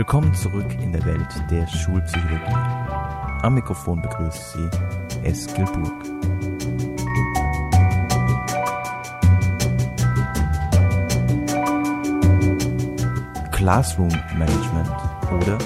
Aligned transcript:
Willkommen 0.00 0.32
zurück 0.32 0.72
in 0.82 0.92
der 0.92 1.04
Welt 1.04 1.28
der 1.50 1.66
Schulpsychologie. 1.66 2.54
Am 3.42 3.52
Mikrofon 3.52 4.00
begrüßt 4.00 4.54
Sie 4.54 4.70
Eskil 5.22 5.66
Burg. 5.66 5.92
Classroom 13.52 14.08
Management 14.38 14.90
oder 15.38 15.58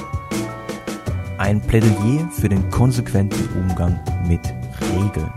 ein 1.39 1.61
Plädoyer 1.61 2.29
für 2.33 2.49
den 2.49 2.69
konsequenten 2.71 3.49
Umgang 3.57 4.01
mit 4.27 4.53
Regeln. 4.81 5.31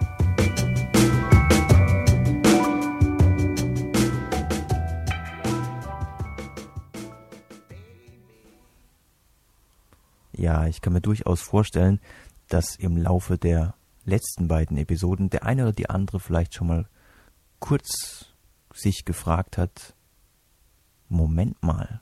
Ja, 10.47 10.65
ich 10.65 10.79
kann 10.79 10.93
mir 10.93 11.01
durchaus 11.01 11.41
vorstellen, 11.41 11.99
dass 12.47 12.77
im 12.77 12.95
Laufe 12.95 13.37
der 13.37 13.75
letzten 14.05 14.47
beiden 14.47 14.77
Episoden 14.77 15.29
der 15.29 15.43
eine 15.43 15.63
oder 15.63 15.73
die 15.73 15.89
andere 15.89 16.21
vielleicht 16.21 16.53
schon 16.53 16.67
mal 16.67 16.87
kurz 17.59 18.27
sich 18.73 19.03
gefragt 19.03 19.57
hat, 19.57 19.93
Moment 21.09 21.61
mal, 21.61 21.99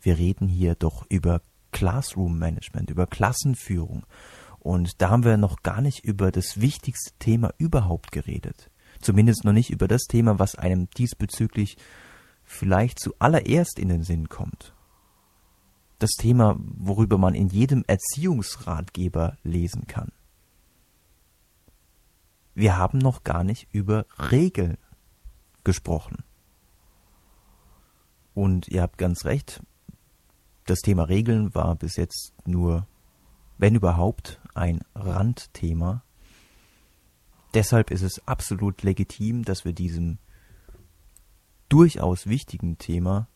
wir 0.00 0.16
reden 0.16 0.46
hier 0.46 0.76
doch 0.76 1.06
über 1.08 1.42
Classroom 1.72 2.38
Management, 2.38 2.88
über 2.88 3.08
Klassenführung. 3.08 4.06
Und 4.60 5.02
da 5.02 5.10
haben 5.10 5.24
wir 5.24 5.36
noch 5.36 5.64
gar 5.64 5.80
nicht 5.80 6.04
über 6.04 6.30
das 6.30 6.60
wichtigste 6.60 7.18
Thema 7.18 7.52
überhaupt 7.58 8.12
geredet. 8.12 8.70
Zumindest 9.00 9.44
noch 9.44 9.52
nicht 9.52 9.70
über 9.70 9.88
das 9.88 10.04
Thema, 10.04 10.38
was 10.38 10.54
einem 10.54 10.88
diesbezüglich 10.90 11.78
vielleicht 12.44 13.00
zuallererst 13.00 13.80
in 13.80 13.88
den 13.88 14.04
Sinn 14.04 14.28
kommt 14.28 14.75
das 15.98 16.12
Thema, 16.12 16.56
worüber 16.58 17.18
man 17.18 17.34
in 17.34 17.48
jedem 17.48 17.84
Erziehungsratgeber 17.86 19.36
lesen 19.42 19.86
kann. 19.86 20.12
Wir 22.54 22.76
haben 22.76 22.98
noch 22.98 23.24
gar 23.24 23.44
nicht 23.44 23.68
über 23.72 24.06
Regeln 24.30 24.78
gesprochen. 25.64 26.24
Und 28.34 28.68
ihr 28.68 28.82
habt 28.82 28.98
ganz 28.98 29.24
recht, 29.24 29.62
das 30.66 30.80
Thema 30.80 31.04
Regeln 31.04 31.54
war 31.54 31.74
bis 31.76 31.96
jetzt 31.96 32.32
nur, 32.44 32.86
wenn 33.56 33.74
überhaupt, 33.74 34.40
ein 34.54 34.80
Randthema. 34.94 36.02
Deshalb 37.54 37.90
ist 37.90 38.02
es 38.02 38.26
absolut 38.26 38.82
legitim, 38.82 39.44
dass 39.44 39.64
wir 39.64 39.72
diesem 39.72 40.18
durchaus 41.68 42.26
wichtigen 42.26 42.78
Thema, 42.78 43.28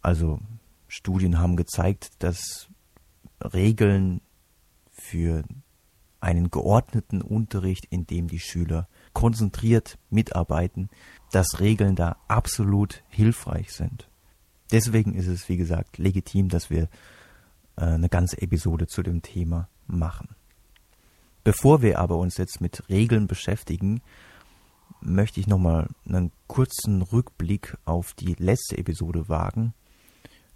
also 0.00 0.40
Studien 0.92 1.38
haben 1.38 1.56
gezeigt, 1.56 2.10
dass 2.18 2.68
Regeln 3.40 4.20
für 4.90 5.42
einen 6.20 6.50
geordneten 6.50 7.22
Unterricht, 7.22 7.86
in 7.86 8.06
dem 8.06 8.28
die 8.28 8.38
Schüler 8.38 8.88
konzentriert 9.14 9.98
mitarbeiten, 10.10 10.90
dass 11.30 11.60
Regeln 11.60 11.96
da 11.96 12.16
absolut 12.28 13.02
hilfreich 13.08 13.72
sind. 13.72 14.10
Deswegen 14.70 15.14
ist 15.14 15.28
es, 15.28 15.48
wie 15.48 15.56
gesagt, 15.56 15.96
legitim, 15.96 16.50
dass 16.50 16.68
wir 16.68 16.90
äh, 17.76 17.84
eine 17.84 18.10
ganze 18.10 18.42
Episode 18.42 18.86
zu 18.86 19.02
dem 19.02 19.22
Thema 19.22 19.70
machen. 19.86 20.28
Bevor 21.42 21.80
wir 21.80 22.00
aber 22.00 22.18
uns 22.18 22.36
jetzt 22.36 22.60
mit 22.60 22.86
Regeln 22.90 23.28
beschäftigen, 23.28 24.02
möchte 25.00 25.40
ich 25.40 25.46
nochmal 25.46 25.88
einen 26.06 26.32
kurzen 26.48 27.00
Rückblick 27.00 27.78
auf 27.86 28.12
die 28.12 28.34
letzte 28.34 28.76
Episode 28.76 29.30
wagen, 29.30 29.72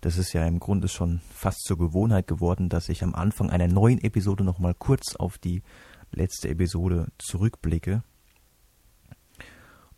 das 0.00 0.18
ist 0.18 0.32
ja 0.32 0.46
im 0.46 0.60
Grunde 0.60 0.88
schon 0.88 1.20
fast 1.30 1.62
zur 1.64 1.78
Gewohnheit 1.78 2.26
geworden, 2.26 2.68
dass 2.68 2.88
ich 2.88 3.02
am 3.02 3.14
Anfang 3.14 3.50
einer 3.50 3.68
neuen 3.68 4.02
Episode 4.02 4.44
nochmal 4.44 4.74
kurz 4.74 5.16
auf 5.16 5.38
die 5.38 5.62
letzte 6.12 6.48
Episode 6.48 7.08
zurückblicke. 7.18 8.02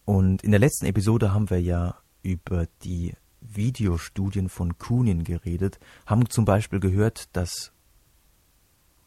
Und 0.04 0.42
in 0.42 0.52
der 0.52 0.60
letzten 0.60 0.86
Episode 0.86 1.34
haben 1.34 1.50
wir 1.50 1.60
ja 1.60 1.96
über 2.22 2.66
die 2.82 3.14
Videostudien 3.40 4.48
von 4.48 4.78
Kunin 4.78 5.24
geredet, 5.24 5.78
haben 6.06 6.28
zum 6.28 6.44
Beispiel 6.44 6.80
gehört, 6.80 7.34
dass 7.36 7.72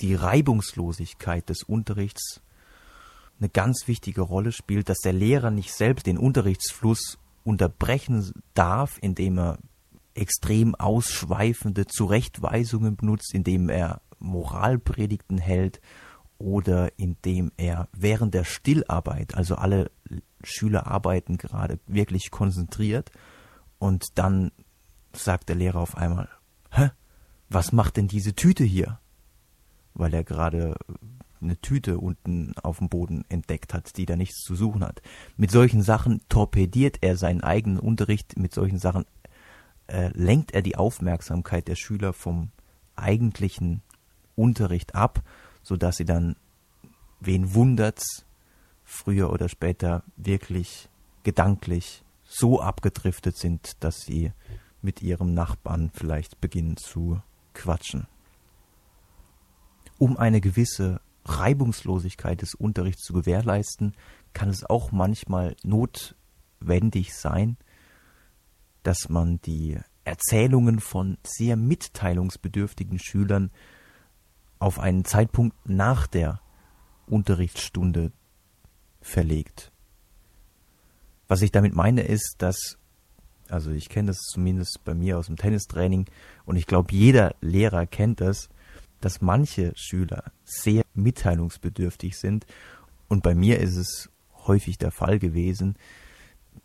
die 0.02 0.16
Reibungslosigkeit 0.16 1.50
des 1.50 1.64
Unterrichts 1.64 2.42
eine 3.40 3.50
ganz 3.50 3.88
wichtige 3.88 4.22
Rolle 4.22 4.52
spielt, 4.52 4.90
dass 4.90 5.00
der 5.00 5.14
Lehrer 5.14 5.52
nicht 5.52 5.74
selbst 5.74 6.06
den 6.06 6.18
Unterrichtsfluss 6.18 7.18
unterbrechen 7.44 8.32
darf, 8.54 8.98
indem 9.02 9.40
er 9.40 9.58
extrem 10.14 10.76
ausschweifende 10.76 11.88
Zurechtweisungen 11.88 12.96
benutzt, 12.96 13.34
indem 13.34 13.70
er 13.70 14.02
Moralpredigten 14.20 15.38
hält 15.38 15.82
oder 16.38 16.98
indem 16.98 17.52
er 17.58 17.88
während 17.94 18.34
der 18.34 18.44
Stillarbeit, 18.44 19.36
also 19.36 19.56
alle 19.56 19.92
Schüler 20.44 20.88
arbeiten 20.88 21.38
gerade 21.38 21.80
wirklich 21.86 22.32
konzentriert 22.32 23.12
und 23.78 24.18
dann 24.18 24.52
sagt 25.14 25.50
der 25.50 25.56
Lehrer 25.56 25.80
auf 25.80 25.98
einmal, 25.98 26.30
hä, 26.72 26.92
was 27.50 27.72
macht 27.72 27.98
denn 27.98 28.08
diese 28.08 28.34
Tüte 28.34 28.64
hier? 28.64 29.00
Weil 29.94 30.14
er 30.14 30.24
gerade 30.24 30.76
eine 31.42 31.60
Tüte 31.60 31.98
unten 32.00 32.54
auf 32.62 32.78
dem 32.78 32.90
Boden 32.90 33.26
entdeckt 33.30 33.74
hat, 33.74 33.98
die 33.98 34.06
da 34.06 34.16
nichts 34.16 34.44
zu 34.44 34.56
suchen 34.56 34.84
hat. 34.84 35.02
Mit 35.38 35.52
solchen 35.52 35.82
Sachen 35.82 36.22
torpediert 36.30 37.00
er 37.02 37.18
seinen 37.18 37.42
eigenen 37.42 37.80
Unterricht, 37.80 38.38
mit 38.38 38.54
solchen 38.54 38.78
Sachen 38.78 39.06
äh, 39.92 40.10
lenkt 40.14 40.54
er 40.54 40.62
die 40.62 40.78
Aufmerksamkeit 40.78 41.68
der 41.68 41.76
Schüler 41.76 42.14
vom 42.14 42.52
eigentlichen 42.96 43.82
Unterricht 44.36 44.96
ab, 44.96 45.22
so 45.64 45.76
dass 45.76 45.98
sie 45.98 46.06
dann, 46.06 46.36
wen 47.20 47.54
wundert's, 47.54 48.26
früher 48.84 49.32
oder 49.32 49.50
später 49.50 50.04
wirklich 50.18 50.90
gedanklich 51.24 52.04
so 52.24 52.62
abgedriftet 52.62 53.38
sind, 53.38 53.84
dass 53.84 54.02
sie 54.02 54.32
mit 54.82 55.02
ihrem 55.02 55.34
Nachbarn 55.34 55.92
vielleicht 55.94 56.42
beginnen 56.42 56.78
zu 56.78 57.22
quatschen. 57.54 58.08
Um 59.98 60.18
eine 60.18 60.42
gewisse 60.42 61.00
Reibungslosigkeit 61.26 62.42
des 62.42 62.56
Unterrichts 62.56 63.04
zu 63.04 63.14
gewährleisten, 63.14 63.94
kann 64.34 64.50
es 64.50 64.64
auch 64.64 64.92
manchmal 64.92 65.56
notwendig 65.64 67.14
sein, 67.14 67.58
dass 68.84 69.10
man 69.10 69.40
die 69.42 69.80
Erzählungen 70.04 70.80
von 70.80 71.18
sehr 71.24 71.56
mitteilungsbedürftigen 71.56 73.00
Schülern 73.00 73.52
auf 74.60 74.80
einen 74.80 75.06
Zeitpunkt 75.06 75.56
nach 75.68 76.08
der 76.08 76.42
Unterrichtsstunde 77.08 78.12
verlegt. 79.02 79.72
Was 81.28 81.42
ich 81.42 81.52
damit 81.52 81.76
meine 81.76 82.02
ist, 82.02 82.36
dass, 82.40 82.78
also 83.48 83.72
ich 83.72 83.90
kenne 83.90 84.08
das 84.08 84.18
zumindest 84.18 84.82
bei 84.84 84.94
mir 84.94 85.18
aus 85.18 85.28
dem 85.28 85.38
Tennistraining 85.38 86.06
und 86.46 86.56
ich 86.56 86.68
glaube 86.68 86.94
jeder 86.94 87.36
Lehrer 87.42 87.86
kennt 87.88 88.22
das, 88.22 88.50
dass 89.00 89.22
manche 89.22 89.74
Schüler 89.76 90.32
sehr 90.44 90.84
mitteilungsbedürftig 90.94 92.18
sind 92.18 92.46
und 93.08 93.24
bei 93.24 93.34
mir 93.34 93.60
ist 93.60 93.78
es 93.78 94.10
häufig 94.46 94.78
der 94.78 94.92
Fall 94.92 95.20
gewesen, 95.20 95.76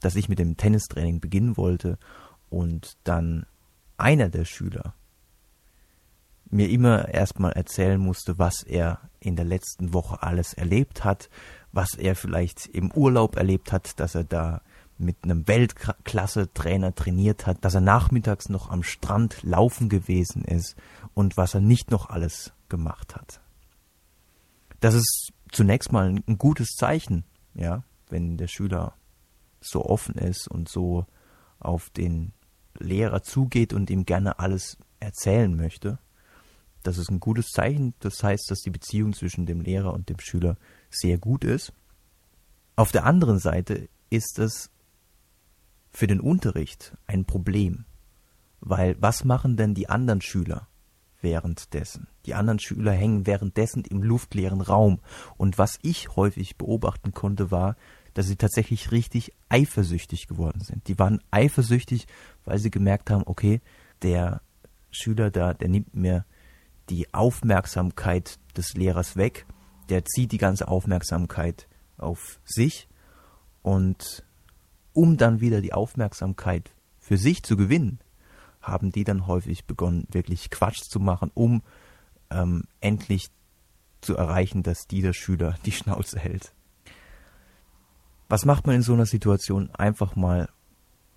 dass 0.01 0.17
ich 0.17 0.29
mit 0.29 0.39
dem 0.39 0.57
Tennistraining 0.57 1.21
beginnen 1.21 1.57
wollte 1.57 1.99
und 2.51 2.97
dann 3.05 3.47
einer 3.97 4.29
der 4.29 4.45
Schüler 4.45 4.95
mir 6.51 6.71
immer 6.71 7.09
erstmal 7.09 7.53
erzählen 7.53 8.01
musste, 8.01 8.39
was 8.39 8.63
er 8.63 9.01
in 9.21 9.37
der 9.37 9.45
letzten 9.45 9.93
Woche 9.93 10.23
alles 10.23 10.55
erlebt 10.55 11.05
hat, 11.05 11.28
was 11.72 11.95
er 11.95 12.15
vielleicht 12.15 12.66
im 12.66 12.93
Urlaub 12.93 13.37
erlebt 13.37 13.72
hat, 13.72 13.99
dass 13.99 14.15
er 14.15 14.25
da 14.25 14.63
mit 14.99 15.16
einem 15.22 15.47
Weltklasse-Trainer 15.47 16.95
trainiert 16.95 17.47
hat, 17.47 17.65
dass 17.65 17.75
er 17.75 17.81
nachmittags 17.81 18.49
noch 18.49 18.71
am 18.71 18.83
Strand 18.83 19.43
laufen 19.43 19.89
gewesen 19.89 20.45
ist 20.45 20.77
und 21.15 21.37
was 21.37 21.55
er 21.55 21.60
nicht 21.60 21.91
noch 21.91 22.09
alles 22.09 22.53
gemacht 22.69 23.15
hat. 23.15 23.41
Das 24.81 24.95
ist 24.95 25.33
zunächst 25.51 25.93
mal 25.93 26.09
ein 26.09 26.39
gutes 26.39 26.71
Zeichen, 26.77 27.25
ja, 27.55 27.83
wenn 28.09 28.37
der 28.37 28.49
Schüler 28.49 28.95
so 29.68 29.84
offen 29.84 30.15
ist 30.15 30.48
und 30.48 30.68
so 30.68 31.07
auf 31.59 31.91
den 31.91 32.33
Lehrer 32.78 33.22
zugeht 33.22 33.72
und 33.72 33.91
ihm 33.91 34.04
gerne 34.04 34.39
alles 34.39 34.77
erzählen 35.01 35.54
möchte. 35.54 35.98
Das 36.83 36.98
ist 36.98 37.10
ein 37.10 37.21
gutes 37.21 37.48
Zeichen. 37.48 37.95
Das 37.98 38.22
heißt, 38.22 38.51
dass 38.51 38.60
die 38.60 38.71
Beziehung 38.71 39.13
zwischen 39.13 39.47
dem 39.47 39.60
Lehrer 39.60 39.92
und 39.92 40.09
dem 40.09 40.21
Schüler 40.21 40.57
sehr 40.91 41.18
gut 41.18 41.45
ist. 41.45 41.72
Auf 42.77 42.92
der 42.92 43.04
anderen 43.04 43.39
Seite 43.39 43.89
ist 44.10 44.39
es 44.39 44.71
für 45.91 46.07
den 46.07 46.21
Unterricht 46.21 46.97
ein 47.07 47.24
Problem. 47.24 47.86
Weil 48.60 48.97
was 49.01 49.24
machen 49.24 49.57
denn 49.57 49.74
die 49.74 49.89
anderen 49.89 50.21
Schüler 50.21 50.69
währenddessen? 51.21 52.09
Die 52.27 52.34
anderen 52.34 52.59
Schüler 52.59 52.92
hängen 52.92 53.27
währenddessen 53.27 53.84
im 53.84 54.03
luftleeren 54.03 54.60
Raum. 54.60 55.01
Und 55.36 55.59
was 55.59 55.78
ich 55.83 56.15
häufig 56.16 56.57
beobachten 56.57 57.12
konnte, 57.12 57.51
war, 57.51 57.77
dass 58.16 58.28
sie 58.28 58.36
tatsächlich 58.36 58.92
richtig 58.92 59.34
eifersüchtig 59.51 60.27
geworden 60.27 60.63
sind. 60.63 60.89
Die 60.89 60.98
waren 60.98 61.21
eifersüchtig, 61.30 62.07
weil 62.47 62.59
sie 62.59 62.71
gemerkt 62.71 63.10
haben, 63.10 63.24
okay, 63.27 63.60
der 64.01 64.41
Schüler 64.91 65.30
da, 65.30 65.53
der 65.53 65.68
nimmt 65.68 65.95
mir 65.95 66.24
die 66.89 67.13
Aufmerksamkeit 67.13 68.39
des 68.57 68.72
Lehrers 68.72 69.16
weg, 69.16 69.45
der 69.91 70.07
zieht 70.07 70.33
die 70.33 70.39
ganze 70.39 70.66
Aufmerksamkeit 70.66 71.68
auf 71.98 72.41
sich 72.47 72.89
und 73.60 74.24
um 74.95 75.19
dann 75.19 75.42
wieder 75.42 75.60
die 75.60 75.74
Aufmerksamkeit 75.74 76.74
für 76.98 77.19
sich 77.19 77.42
zu 77.42 77.54
gewinnen, 77.54 77.98
haben 78.62 78.92
die 78.92 79.04
dann 79.04 79.27
häufig 79.27 79.66
begonnen, 79.66 80.07
wirklich 80.10 80.48
Quatsch 80.48 80.84
zu 80.89 81.01
machen, 81.01 81.30
um 81.34 81.62
ähm, 82.30 82.62
endlich 82.80 83.28
zu 84.01 84.16
erreichen, 84.16 84.62
dass 84.62 84.86
dieser 84.86 85.12
Schüler 85.12 85.59
die 85.66 85.72
Schnauze 85.72 86.19
hält. 86.19 86.56
Was 88.28 88.45
macht 88.45 88.67
man 88.67 88.77
in 88.77 88.83
so 88.83 88.93
einer 88.93 89.07
Situation? 89.07 89.71
Einfach 89.75 90.17
mal 90.17 90.49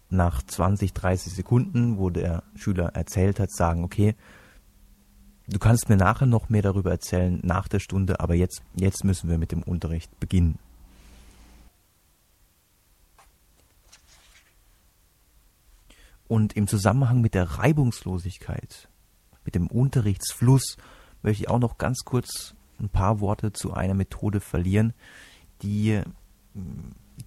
nach 0.09 0.43
20, 0.43 0.93
30 0.93 1.33
Sekunden, 1.33 1.97
wo 1.97 2.09
der 2.09 2.43
Schüler 2.55 2.95
erzählt 2.95 3.39
hat, 3.39 3.51
sagen, 3.51 3.83
okay, 3.83 4.15
du 5.47 5.59
kannst 5.59 5.89
mir 5.89 5.97
nachher 5.97 6.25
noch 6.25 6.49
mehr 6.49 6.61
darüber 6.61 6.91
erzählen, 6.91 7.39
nach 7.43 7.67
der 7.67 7.79
Stunde, 7.79 8.19
aber 8.19 8.35
jetzt, 8.35 8.61
jetzt 8.75 9.03
müssen 9.03 9.29
wir 9.29 9.37
mit 9.37 9.51
dem 9.51 9.63
Unterricht 9.63 10.19
beginnen. 10.19 10.59
Und 16.27 16.53
im 16.53 16.67
Zusammenhang 16.67 17.21
mit 17.21 17.33
der 17.33 17.45
Reibungslosigkeit, 17.45 18.87
mit 19.45 19.55
dem 19.55 19.65
Unterrichtsfluss, 19.65 20.77
möchte 21.23 21.43
ich 21.43 21.49
auch 21.49 21.57
noch 21.57 21.79
ganz 21.79 22.05
kurz 22.05 22.53
ein 22.79 22.89
paar 22.89 23.19
Worte 23.19 23.51
zu 23.51 23.73
einer 23.73 23.95
Methode 23.95 24.39
verlieren, 24.39 24.93
die 25.63 26.01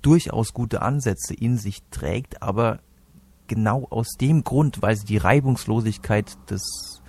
durchaus 0.02 0.52
gute 0.52 0.82
Ansätze 0.82 1.34
in 1.34 1.58
sich 1.58 1.82
trägt, 1.90 2.42
aber 2.42 2.80
genau 3.46 3.86
aus 3.90 4.08
dem 4.20 4.44
Grund, 4.44 4.82
weil 4.82 4.96
sie 4.96 5.04
die 5.04 5.18
Reibungslosigkeit 5.18 6.38
des 6.50 7.02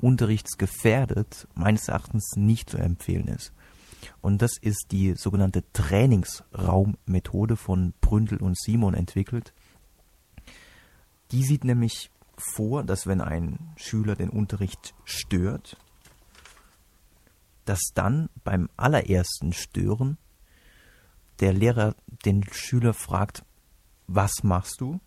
Unterrichts 0.00 0.56
gefährdet, 0.58 1.48
meines 1.54 1.88
Erachtens 1.88 2.36
nicht 2.36 2.70
zu 2.70 2.78
empfehlen 2.78 3.28
ist. 3.28 3.52
Und 4.20 4.42
das 4.42 4.56
ist 4.60 4.86
die 4.92 5.14
sogenannte 5.14 5.64
Trainingsraummethode 5.72 7.56
von 7.56 7.94
Bründel 8.00 8.38
und 8.38 8.56
Simon 8.56 8.94
entwickelt. 8.94 9.52
Die 11.32 11.42
sieht 11.42 11.64
nämlich 11.64 12.10
vor, 12.36 12.84
dass 12.84 13.06
wenn 13.06 13.20
ein 13.20 13.72
Schüler 13.76 14.14
den 14.14 14.30
Unterricht 14.30 14.94
stört, 15.04 15.76
dass 17.64 17.80
dann 17.94 18.30
beim 18.44 18.70
allerersten 18.76 19.52
Stören 19.52 20.16
der 21.40 21.52
Lehrer 21.52 21.94
den 22.24 22.44
Schüler 22.50 22.94
fragt, 22.94 23.44
was 24.06 24.42
machst 24.42 24.80
du? 24.80 25.00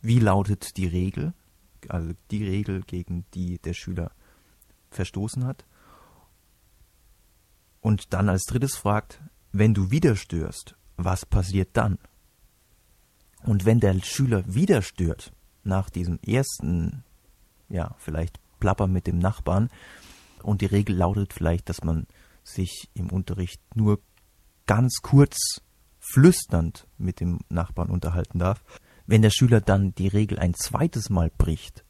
Wie 0.00 0.20
lautet 0.20 0.76
die 0.76 0.86
Regel? 0.86 1.34
Also 1.88 2.12
die 2.30 2.44
Regel, 2.44 2.82
gegen 2.82 3.24
die 3.34 3.58
der 3.58 3.74
Schüler 3.74 4.12
verstoßen 4.90 5.44
hat. 5.44 5.64
Und 7.80 8.12
dann 8.12 8.28
als 8.28 8.44
drittes 8.44 8.76
fragt, 8.76 9.20
wenn 9.52 9.74
du 9.74 9.90
wieder 9.90 10.16
störst, 10.16 10.76
was 10.96 11.24
passiert 11.24 11.70
dann? 11.72 11.98
Und 13.44 13.64
wenn 13.64 13.80
der 13.80 14.00
Schüler 14.02 14.42
wieder 14.46 14.82
stört, 14.82 15.32
nach 15.64 15.90
diesem 15.90 16.18
ersten, 16.20 17.04
ja, 17.68 17.94
vielleicht 17.98 18.40
Plapper 18.58 18.86
mit 18.86 19.06
dem 19.06 19.18
Nachbarn, 19.18 19.70
und 20.42 20.60
die 20.60 20.66
Regel 20.66 20.96
lautet 20.96 21.32
vielleicht, 21.32 21.68
dass 21.68 21.82
man 21.82 22.06
sich 22.42 22.88
im 22.94 23.10
Unterricht 23.10 23.60
nur 23.74 24.00
ganz 24.68 25.00
kurz 25.02 25.62
flüsternd 25.98 26.86
mit 26.98 27.18
dem 27.18 27.40
Nachbarn 27.48 27.90
unterhalten 27.90 28.38
darf. 28.38 28.62
Wenn 29.06 29.22
der 29.22 29.30
Schüler 29.30 29.60
dann 29.60 29.94
die 29.96 30.08
Regel 30.08 30.38
ein 30.38 30.54
zweites 30.54 31.10
Mal 31.10 31.32
bricht, 31.36 31.84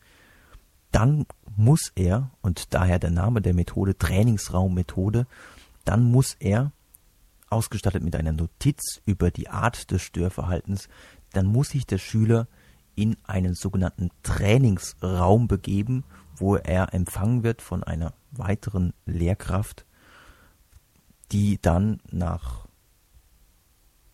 dann 0.93 1.27
muss 1.57 1.93
er, 1.97 2.31
und 2.41 2.73
daher 2.73 2.99
der 2.99 3.11
Name 3.11 3.43
der 3.43 3.53
Methode 3.53 3.99
Trainingsraummethode, 3.99 5.27
dann 5.85 6.05
muss 6.05 6.37
er, 6.39 6.73
ausgestattet 7.51 8.05
mit 8.05 8.15
einer 8.15 8.33
Notiz 8.33 9.03
über 9.05 9.31
die 9.31 9.49
Art 9.49 9.91
des 9.91 10.03
Störverhaltens, 10.03 10.89
dann 11.33 11.47
muss 11.47 11.71
sich 11.71 11.85
der 11.85 11.99
Schüler 11.99 12.47
in 12.95 13.17
einen 13.25 13.55
sogenannten 13.55 14.11
Trainingsraum 14.23 15.49
begeben, 15.49 16.05
wo 16.37 16.55
er 16.55 16.95
empfangen 16.95 17.43
wird 17.43 17.61
von 17.61 17.83
einer 17.83 18.15
weiteren 18.31 18.93
Lehrkraft, 19.05 19.85
die 21.33 21.61
dann 21.61 22.01
nach 22.11 22.68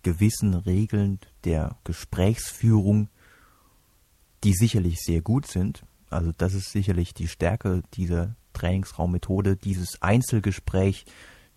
gewissen 0.05 0.55
Regeln 0.55 1.19
der 1.43 1.77
Gesprächsführung, 1.83 3.09
die 4.45 4.53
sicherlich 4.53 5.01
sehr 5.01 5.21
gut 5.21 5.49
sind, 5.49 5.85
also 6.15 6.31
das 6.39 6.55
ist 6.55 6.71
sicherlich 6.71 7.13
die 7.13 7.27
Stärke 7.27 7.83
dieser 7.95 8.37
Trainingsraummethode, 8.53 9.57
dieses 9.57 10.01
Einzelgespräch 10.01 11.07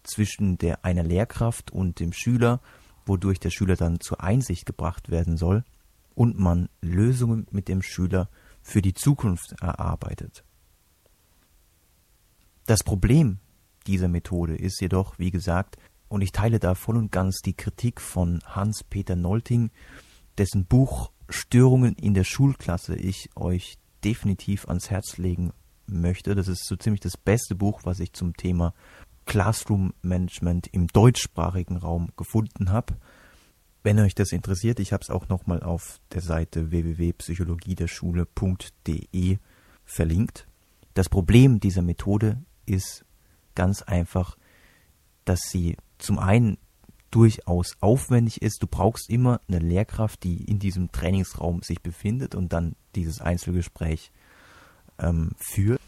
zwischen 0.01 0.57
der 0.57 0.83
einer 0.83 1.03
Lehrkraft 1.03 1.69
und 1.69 1.99
dem 1.99 2.11
Schüler, 2.11 2.59
wodurch 3.05 3.39
der 3.39 3.51
Schüler 3.51 3.75
dann 3.75 3.99
zur 3.99 4.21
Einsicht 4.21 4.65
gebracht 4.65 5.11
werden 5.11 5.37
soll 5.37 5.63
und 6.15 6.39
man 6.39 6.69
Lösungen 6.81 7.45
mit 7.51 7.67
dem 7.67 7.83
Schüler 7.83 8.29
für 8.63 8.81
die 8.81 8.95
Zukunft 8.95 9.53
erarbeitet. 9.61 10.43
Das 12.65 12.83
Problem 12.83 13.37
dieser 13.85 14.07
Methode 14.07 14.55
ist 14.55 14.81
jedoch, 14.81 15.19
wie 15.19 15.31
gesagt, 15.31 15.77
und 16.09 16.21
ich 16.21 16.31
teile 16.31 16.59
da 16.59 16.75
voll 16.75 16.97
und 16.97 17.11
ganz 17.11 17.41
die 17.41 17.55
Kritik 17.55 18.01
von 18.01 18.41
Hans-Peter 18.45 19.15
Nolting, 19.15 19.71
dessen 20.37 20.65
Buch 20.65 21.11
Störungen 21.29 21.95
in 21.95 22.13
der 22.13 22.23
Schulklasse 22.23 22.95
ich 22.95 23.29
euch 23.35 23.77
definitiv 24.03 24.67
ans 24.67 24.89
Herz 24.89 25.17
legen 25.17 25.53
möchte. 25.87 26.35
Das 26.35 26.47
ist 26.47 26.65
so 26.65 26.75
ziemlich 26.75 27.01
das 27.01 27.17
beste 27.17 27.55
Buch, 27.55 27.81
was 27.83 27.99
ich 27.99 28.13
zum 28.13 28.37
Thema 28.37 28.73
Classroom 29.25 29.93
Management 30.01 30.67
im 30.67 30.87
deutschsprachigen 30.87 31.77
Raum 31.77 32.09
gefunden 32.15 32.71
habe. 32.71 32.95
Wenn 33.83 33.99
euch 33.99 34.15
das 34.15 34.31
interessiert, 34.31 34.79
ich 34.79 34.93
habe 34.93 35.01
es 35.01 35.09
auch 35.09 35.27
nochmal 35.29 35.63
auf 35.63 35.99
der 36.11 36.21
Seite 36.21 36.69
www.psychologiederschule.de 36.71 39.37
verlinkt. 39.85 40.47
Das 40.93 41.09
Problem 41.09 41.59
dieser 41.59 41.81
Methode 41.81 42.43
ist 42.65 43.03
ganz 43.55 43.81
einfach, 43.81 44.37
dass 45.25 45.49
sie 45.49 45.75
zum 45.97 46.19
einen 46.19 46.57
durchaus 47.11 47.77
aufwendig 47.79 48.41
ist. 48.41 48.61
Du 48.61 48.67
brauchst 48.67 49.09
immer 49.09 49.41
eine 49.47 49.59
Lehrkraft, 49.59 50.23
die 50.23 50.43
in 50.43 50.59
diesem 50.59 50.91
Trainingsraum 50.91 51.61
sich 51.61 51.81
befindet 51.81 52.35
und 52.35 52.53
dann 52.53 52.75
dieses 52.95 53.21
Einzelgespräch 53.21 54.11
ähm, 54.99 55.31
führt. 55.37 55.81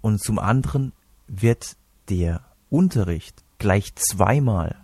Und 0.00 0.20
zum 0.20 0.38
anderen 0.38 0.92
wird 1.28 1.76
der 2.08 2.44
Unterricht 2.70 3.44
gleich 3.58 3.94
zweimal 3.94 4.76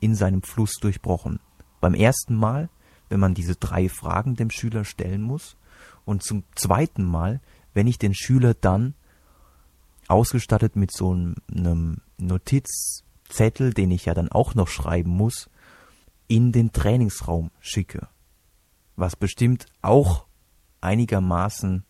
in 0.00 0.14
seinem 0.14 0.42
Fluss 0.42 0.74
durchbrochen. 0.80 1.40
Beim 1.80 1.94
ersten 1.94 2.34
Mal, 2.36 2.68
wenn 3.08 3.20
man 3.20 3.34
diese 3.34 3.56
drei 3.56 3.88
Fragen 3.88 4.36
dem 4.36 4.50
Schüler 4.50 4.84
stellen 4.84 5.22
muss, 5.22 5.56
und 6.04 6.22
zum 6.22 6.44
zweiten 6.54 7.04
Mal, 7.04 7.40
wenn 7.72 7.86
ich 7.86 7.98
den 7.98 8.14
Schüler 8.14 8.54
dann 8.54 8.94
ausgestattet 10.06 10.76
mit 10.76 10.92
so 10.92 11.12
einem 11.12 12.00
Notizzettel, 13.24 13.72
den 13.72 13.90
ich 13.90 14.06
ja 14.06 14.14
dann 14.14 14.30
auch 14.30 14.54
noch 14.54 14.68
schreiben 14.68 15.10
muss, 15.10 15.50
in 16.28 16.52
den 16.52 16.72
Trainingsraum 16.72 17.50
schicke. 17.60 18.08
Was 18.96 19.16
bestimmt 19.16 19.66
auch 19.82 20.26
einigermaßen 20.80 21.84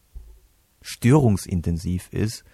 störungsintensiv 0.80 2.08
ist. 2.12 2.44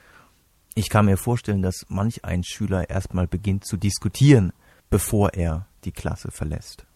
Ich 0.74 0.88
kann 0.88 1.06
mir 1.06 1.16
vorstellen, 1.16 1.62
dass 1.62 1.86
manch 1.88 2.24
ein 2.24 2.44
Schüler 2.44 2.88
erstmal 2.88 3.26
beginnt 3.26 3.64
zu 3.64 3.76
diskutieren, 3.76 4.52
bevor 4.88 5.34
er 5.34 5.66
die 5.84 5.92
Klasse 5.92 6.30
verlässt. 6.30 6.86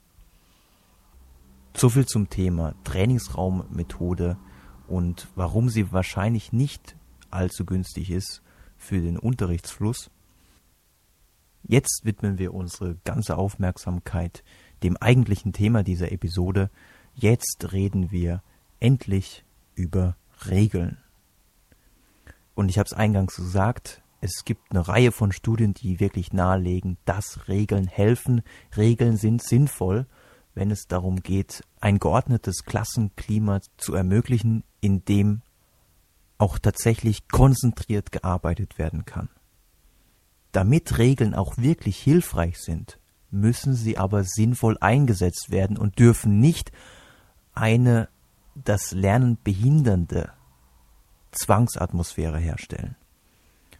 So 1.77 1.89
viel 1.89 2.07
zum 2.07 2.31
Thema 2.31 2.75
Trainingsraummethode 2.85 4.37
und 4.87 5.29
warum 5.35 5.69
sie 5.69 5.93
wahrscheinlich 5.93 6.53
nicht 6.53 6.97
allzu 7.31 7.65
günstig 7.65 8.11
ist 8.11 8.43
für 8.77 9.01
den 9.01 9.19
Unterrichtsfluss. 9.19 10.11
Jetzt 11.67 12.03
widmen 12.05 12.39
wir 12.39 12.53
unsere 12.53 12.97
ganze 13.05 13.37
Aufmerksamkeit 13.37 14.45
dem 14.83 14.97
eigentlichen 14.99 15.53
Thema 15.53 15.83
dieser 15.83 16.13
Episode. 16.13 16.71
Jetzt 17.15 17.73
reden 17.73 18.11
wir 18.11 18.43
endlich 18.81 19.45
über 19.75 20.17
Regeln. 20.49 20.99
Und 22.55 22.69
ich 22.69 22.79
habe 22.79 22.87
es 22.87 22.93
eingangs 22.93 23.37
gesagt, 23.37 24.03
es 24.21 24.45
gibt 24.45 24.71
eine 24.71 24.87
Reihe 24.87 25.11
von 25.11 25.33
Studien, 25.33 25.75
die 25.75 26.01
wirklich 26.01 26.33
nahelegen, 26.33 26.99
dass 27.05 27.49
Regeln 27.49 27.87
helfen. 27.87 28.43
Regeln 28.77 29.17
sind 29.17 29.43
sinnvoll, 29.43 30.07
wenn 30.55 30.71
es 30.71 30.87
darum 30.87 31.21
geht, 31.21 31.63
ein 31.81 31.99
geordnetes 31.99 32.65
Klassenklima 32.65 33.61
zu 33.77 33.95
ermöglichen, 33.95 34.65
in 34.81 35.05
dem 35.05 35.43
auch 36.39 36.59
tatsächlich 36.59 37.29
konzentriert 37.29 38.13
gearbeitet 38.13 38.79
werden 38.79 39.05
kann. 39.05 39.29
Damit 40.55 40.99
Regeln 40.99 41.35
auch 41.35 41.59
wirklich 41.59 41.99
hilfreich 41.99 42.61
sind, 42.61 43.01
müssen 43.33 43.75
sie 43.75 43.99
aber 43.99 44.23
sinnvoll 44.23 44.79
eingesetzt 44.81 45.51
werden 45.51 45.77
und 45.77 45.99
dürfen 45.99 46.39
nicht 46.39 46.71
eine 47.55 48.09
das 48.55 48.93
Lernen 48.93 49.37
behindernde 49.43 50.31
Zwangsatmosphäre 51.33 52.39
herstellen. 52.39 52.95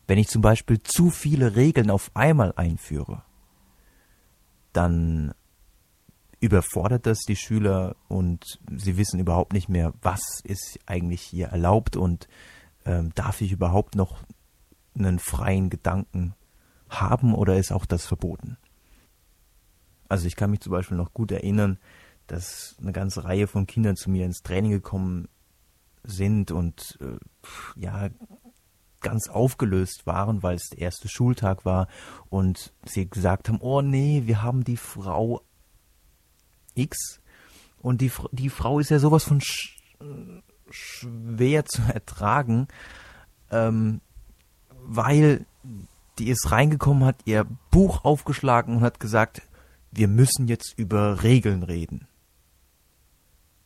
Wenn 0.09 0.19
ich 0.19 0.27
zum 0.27 0.43
Beispiel 0.43 0.83
zu 0.83 1.11
viele 1.11 1.55
Regeln 1.55 1.93
auf 1.93 2.11
einmal 2.15 2.53
einführe, 2.57 3.23
dann 4.73 5.33
überfordert 6.41 7.07
das 7.07 7.21
die 7.21 7.37
Schüler 7.37 7.95
und 8.09 8.59
sie 8.77 8.97
wissen 8.97 9.21
überhaupt 9.21 9.53
nicht 9.53 9.69
mehr, 9.69 9.93
was 10.03 10.41
ist 10.43 10.81
eigentlich 10.87 11.21
hier 11.23 11.51
erlaubt 11.51 11.97
und 11.97 12.27
ähm, 12.85 13.13
darf 13.15 13.43
ich 13.43 13.53
überhaupt 13.53 13.95
noch 13.95 14.25
einen 14.99 15.21
freien 15.21 15.71
Gedanken 15.71 16.35
haben 16.89 17.35
oder 17.35 17.57
ist 17.57 17.73
auch 17.73 17.87
das 17.87 18.07
verboten? 18.07 18.57
Also 20.09 20.27
ich 20.27 20.37
kann 20.37 20.51
mich 20.51 20.61
zum 20.61 20.73
Beispiel 20.73 20.97
noch 20.97 21.13
gut 21.13 21.33
erinnern, 21.33 21.79
dass 22.27 22.77
eine 22.81 22.93
ganze 22.93 23.25
Reihe 23.25 23.47
von 23.47 23.67
Kindern 23.67 23.97
zu 23.97 24.11
mir 24.11 24.25
ins 24.25 24.43
Training 24.43 24.71
gekommen 24.71 25.29
sind 26.03 26.51
und 26.51 26.99
äh, 27.01 27.19
ja 27.77 28.09
ganz 29.01 29.29
aufgelöst 29.29 30.07
waren, 30.07 30.43
weil 30.43 30.57
es 30.57 30.71
der 30.71 30.81
erste 30.81 31.09
Schultag 31.09 31.65
war 31.65 31.89
und 32.31 32.73
sie 32.85 33.09
gesagt 33.09 33.49
haben, 33.49 33.61
oh 33.61 33.83
nee, 33.83 34.23
wir 34.25 34.43
haben 34.43 34.65
die 34.65 34.79
Frau 34.79 35.43
X 36.75 37.21
und 37.79 38.01
die, 38.01 38.11
die 38.33 38.49
Frau 38.49 38.79
ist 38.79 38.91
ja 38.91 38.99
sowas 38.99 39.25
von 39.25 39.41
sch 39.41 39.79
schwer 40.71 41.67
zu 41.67 41.83
ertragen, 41.83 42.67
ähm, 43.51 44.01
weil 44.71 45.47
die 46.19 46.29
ist 46.29 46.51
reingekommen, 46.51 47.05
hat 47.05 47.23
ihr 47.25 47.45
Buch 47.71 48.05
aufgeschlagen 48.05 48.77
und 48.77 48.83
hat 48.83 49.01
gesagt, 49.01 49.43
wir 49.91 50.09
müssen 50.09 50.49
jetzt 50.49 50.75
über 50.77 51.23
Regeln 51.23 51.63
reden. 51.63 52.07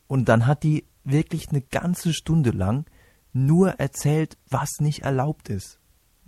Und 0.07 0.29
dann 0.29 0.47
hat 0.47 0.63
die 0.63 0.85
wirklich 1.03 1.49
eine 1.49 1.61
ganze 1.61 2.13
Stunde 2.13 2.51
lang 2.51 2.85
nur 3.33 3.71
erzählt, 3.79 4.37
was 4.49 4.79
nicht 4.79 5.03
erlaubt 5.03 5.49
ist. 5.49 5.79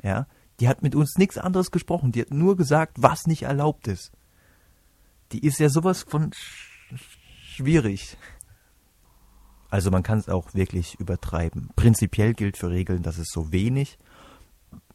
Ja, 0.04 0.28
die 0.60 0.68
hat 0.68 0.84
mit 0.84 0.96
uns 0.96 1.18
nichts 1.18 1.38
anderes 1.38 1.72
gesprochen, 1.72 2.12
die 2.12 2.22
hat 2.22 2.32
nur 2.32 2.56
gesagt, 2.56 3.02
was 3.02 3.26
nicht 3.26 3.44
erlaubt 3.44 3.88
ist. 3.88 4.12
Die 5.32 5.46
ist 5.46 5.60
ja 5.60 5.70
sowas 5.70 6.04
von 6.08 6.32
sch 6.34 6.68
schwierig. 7.56 8.18
Also 9.70 9.92
man 9.92 10.04
kann 10.04 10.20
es 10.20 10.30
auch 10.30 10.54
wirklich 10.54 11.00
übertreiben. 11.00 11.70
Prinzipiell 11.76 12.34
gilt 12.34 12.58
für 12.58 12.70
Regeln, 12.70 13.04
dass 13.04 13.18
es 13.18 13.28
so 13.30 13.52
wenig 13.52 13.98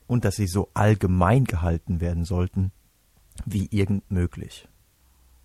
und 0.06 0.24
dass 0.24 0.36
sie 0.36 0.46
so 0.46 0.70
allgemein 0.74 1.44
gehalten 1.44 2.00
werden 2.00 2.24
sollten 2.24 2.72
wie 3.44 3.68
irgend 3.70 4.10
möglich. 4.10 4.68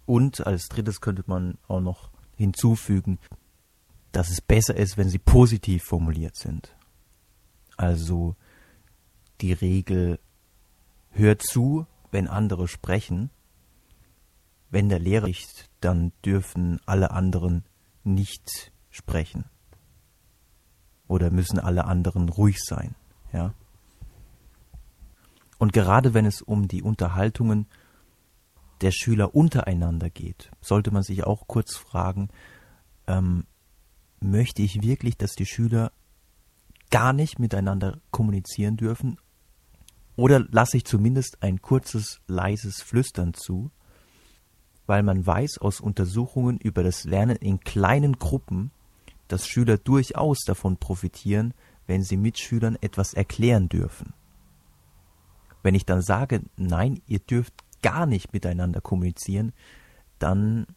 Und 0.06 0.46
als 0.46 0.70
drittes 0.70 1.02
könnte 1.02 1.24
man 1.28 1.58
auch 1.68 1.82
noch 1.82 2.10
hinzufügen, 2.36 3.20
dass 4.12 4.30
es 4.30 4.42
besser 4.42 4.76
ist, 4.76 4.98
wenn 4.98 5.10
sie 5.10 5.20
positiv 5.20 5.84
formuliert 5.84 6.36
sind. 6.36 6.76
Also 7.78 8.36
die 9.42 9.54
Regel 9.54 10.20
hört 11.12 11.42
zu, 11.42 11.86
wenn 12.12 12.28
andere 12.28 12.68
sprechen. 12.68 13.30
Wenn 14.70 14.90
der 14.90 15.00
Lehrer 15.00 15.28
spricht, 15.28 15.70
dann 15.82 16.12
dürfen 16.26 16.80
alle 16.86 17.12
anderen 17.12 17.66
nicht 18.04 18.72
sprechen. 18.90 19.46
Oder 21.08 21.32
müssen 21.32 21.60
alle 21.60 21.86
anderen 21.86 22.30
ruhig 22.30 22.60
sein, 22.60 22.96
ja. 23.34 23.54
Und 25.62 25.74
gerade 25.74 26.16
wenn 26.16 26.26
es 26.26 26.42
um 26.42 26.68
die 26.68 26.82
Unterhaltungen 26.82 27.68
der 28.82 28.90
Schüler 28.90 29.36
untereinander 29.36 30.10
geht, 30.10 30.50
sollte 30.60 30.90
man 30.90 31.04
sich 31.04 31.24
auch 31.24 31.46
kurz 31.46 31.76
fragen, 31.76 32.30
ähm, 33.06 33.46
möchte 34.20 34.64
ich 34.64 34.82
wirklich, 34.82 35.18
dass 35.18 35.34
die 35.34 35.46
Schüler 35.46 35.92
gar 36.90 37.14
nicht 37.14 37.38
miteinander 37.38 38.00
kommunizieren 38.10 38.76
dürfen? 38.76 39.20
Oder 40.16 40.40
lasse 40.50 40.78
ich 40.78 40.86
zumindest 40.86 41.44
ein 41.44 41.62
kurzes, 41.62 42.22
leises 42.26 42.82
Flüstern 42.82 43.36
zu, 43.36 43.70
weil 44.88 45.04
man 45.04 45.24
weiß 45.24 45.60
aus 45.60 45.80
Untersuchungen 45.80 46.58
über 46.58 46.82
das 46.82 47.04
Lernen 47.04 47.36
in 47.36 47.60
kleinen 47.60 48.14
Gruppen, 48.14 48.72
dass 49.28 49.48
Schüler 49.48 49.78
durchaus 49.78 50.40
davon 50.40 50.78
profitieren, 50.78 51.54
wenn 51.86 52.02
sie 52.02 52.18
Mitschülern 52.18 52.80
etwas 52.82 53.14
erklären 53.14 53.70
dürfen. 53.70 54.16
Wenn 55.64 55.76
ich 55.76 55.86
dann 55.86 56.02
sage, 56.02 56.42
nein, 56.56 57.02
ihr 57.06 57.20
dürft 57.20 57.54
gar 57.82 58.06
nicht 58.06 58.34
miteinander 58.34 58.82
kommunizieren, 58.82 59.54
dann 60.20 60.68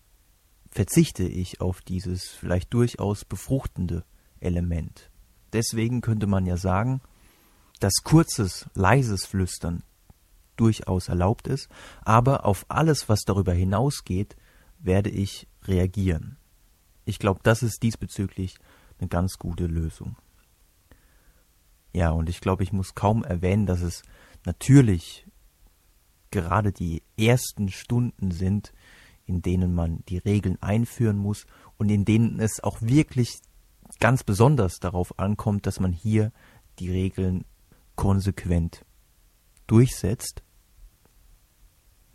verzichte 0.70 1.24
ich 1.24 1.60
auf 1.60 1.80
dieses 1.82 2.28
vielleicht 2.28 2.72
durchaus 2.74 3.24
befruchtende 3.24 4.04
Element. 4.40 5.10
Deswegen 5.52 6.00
könnte 6.00 6.26
man 6.26 6.46
ja 6.46 6.56
sagen, 6.56 7.00
dass 7.80 8.02
kurzes, 8.02 8.68
leises 8.74 9.24
Flüstern 9.24 9.82
durchaus 10.56 11.08
erlaubt 11.08 11.48
ist, 11.48 11.68
aber 12.04 12.44
auf 12.44 12.66
alles, 12.68 13.08
was 13.08 13.20
darüber 13.20 13.52
hinausgeht, 13.52 14.36
werde 14.78 15.10
ich 15.10 15.48
reagieren. 15.64 16.36
Ich 17.04 17.18
glaube, 17.18 17.40
das 17.42 17.62
ist 17.62 17.82
diesbezüglich 17.82 18.58
eine 18.98 19.08
ganz 19.08 19.38
gute 19.38 19.66
Lösung. 19.66 20.16
Ja, 21.92 22.10
und 22.10 22.28
ich 22.28 22.40
glaube, 22.40 22.62
ich 22.62 22.72
muss 22.72 22.94
kaum 22.94 23.22
erwähnen, 23.22 23.66
dass 23.66 23.80
es 23.80 24.02
natürlich 24.44 25.26
gerade 26.30 26.72
die 26.72 27.02
ersten 27.16 27.68
Stunden 27.68 28.30
sind, 28.30 28.72
in 29.26 29.40
denen 29.40 29.74
man 29.74 30.04
die 30.08 30.18
Regeln 30.18 30.60
einführen 30.62 31.16
muss 31.16 31.46
und 31.78 31.90
in 31.90 32.04
denen 32.04 32.40
es 32.40 32.62
auch 32.62 32.82
wirklich 32.82 33.38
ganz 34.00 34.24
besonders 34.24 34.80
darauf 34.80 35.18
ankommt, 35.18 35.66
dass 35.66 35.80
man 35.80 35.92
hier 35.92 36.32
die 36.78 36.90
Regeln 36.90 37.44
konsequent 37.94 38.84
durchsetzt. 39.66 40.42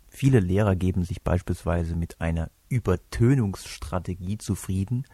Viele 0.08 0.40
Lehrer 0.40 0.76
geben 0.76 1.04
sich 1.04 1.22
beispielsweise 1.22 1.96
mit 1.96 2.20
einer 2.20 2.50
Übertönungsstrategie 2.68 4.38
zufrieden. 4.38 5.06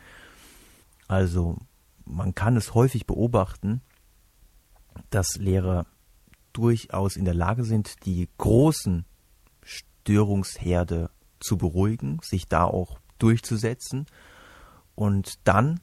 Also 1.07 1.59
man 2.05 2.35
kann 2.35 2.57
es 2.57 2.75
häufig 2.75 3.07
beobachten, 3.07 3.83
dass 5.11 5.37
Lehrer 5.37 5.87
durchaus 6.57 7.17
in 7.17 7.27
der 7.27 7.35
Lage 7.35 7.65
sind, 7.65 8.07
die 8.07 8.29
großen 8.39 9.05
Störungsherde 9.63 11.11
zu 11.39 11.59
beruhigen, 11.59 12.19
sich 12.23 12.49
da 12.49 12.65
auch 12.65 12.99
durchzusetzen 13.19 14.07
und 14.95 15.39
dann 15.45 15.81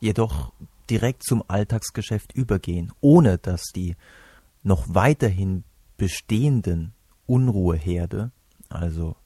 jedoch 0.00 0.52
direkt 0.90 1.22
zum 1.22 1.44
Alltagsgeschäft 1.46 2.32
übergehen, 2.32 2.92
ohne 3.00 3.38
dass 3.38 3.62
die 3.74 3.94
noch 4.62 4.84
weiterhin 4.88 5.64
bestehenden 5.96 6.94
Unruheherde, 7.26 8.32
also 8.68 9.16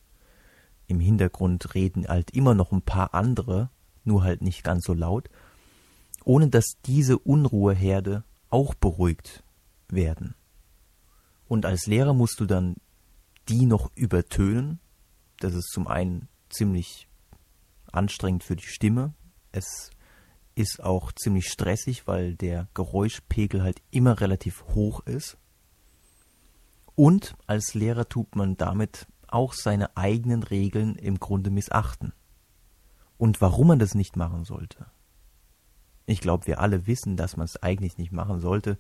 im 0.87 1.01
Hintergrund 1.01 1.75
reden 1.75 2.07
halt 2.07 2.31
immer 2.31 2.55
noch 2.55 2.73
ein 2.73 2.83
paar 2.83 3.15
andere, 3.15 3.71
nur 4.05 4.23
halt 4.23 4.43
nicht 4.43 4.63
ganz 4.63 4.85
so 4.85 4.93
laut, 4.93 5.31
ohne 6.25 6.49
dass 6.49 6.77
diese 6.85 7.19
Unruheherde 7.19 8.25
auch 8.51 8.75
beruhigt 8.75 9.43
werden. 9.89 10.35
Und 11.49 11.67
als 11.67 11.87
Lehrer 11.87 12.15
musst 12.15 12.41
du 12.41 12.47
dann 12.47 12.77
die 13.49 13.67
noch 13.67 13.91
übertönen. 13.95 14.81
Das 15.39 15.55
ist 15.55 15.71
zum 15.71 15.87
einen 15.87 16.29
ziemlich 16.49 17.09
anstrengend 17.93 18.45
für 18.45 18.57
die 18.57 18.67
Stimme. 18.67 19.15
Es 19.53 19.91
ist 20.55 20.83
auch 20.83 21.13
ziemlich 21.13 21.49
stressig, 21.49 22.07
weil 22.07 22.35
der 22.35 22.69
Geräuschpegel 22.75 23.63
halt 23.63 23.83
immer 23.91 24.21
relativ 24.21 24.65
hoch 24.75 25.01
ist. 25.01 25.39
Und 26.95 27.37
als 27.47 27.75
Lehrer 27.75 28.09
tut 28.09 28.35
man 28.35 28.57
damit 28.57 29.07
auch 29.29 29.53
seine 29.53 29.97
eigenen 29.97 30.43
Regeln 30.43 30.97
im 30.97 31.21
Grunde 31.21 31.51
missachten. 31.51 32.13
Und 33.19 33.41
warum 33.41 33.69
man 33.69 33.79
das 33.79 33.95
nicht 33.95 34.17
machen 34.17 34.45
sollte. 34.45 34.87
Ich 36.07 36.21
glaube, 36.21 36.47
wir 36.47 36.61
alle 36.61 36.87
wissen, 36.87 37.17
dass 37.17 37.37
man 37.37 37.45
es 37.45 37.63
eigentlich 37.63 37.99
nicht 37.99 38.13
machen 38.13 38.41
sollte, 38.41 38.79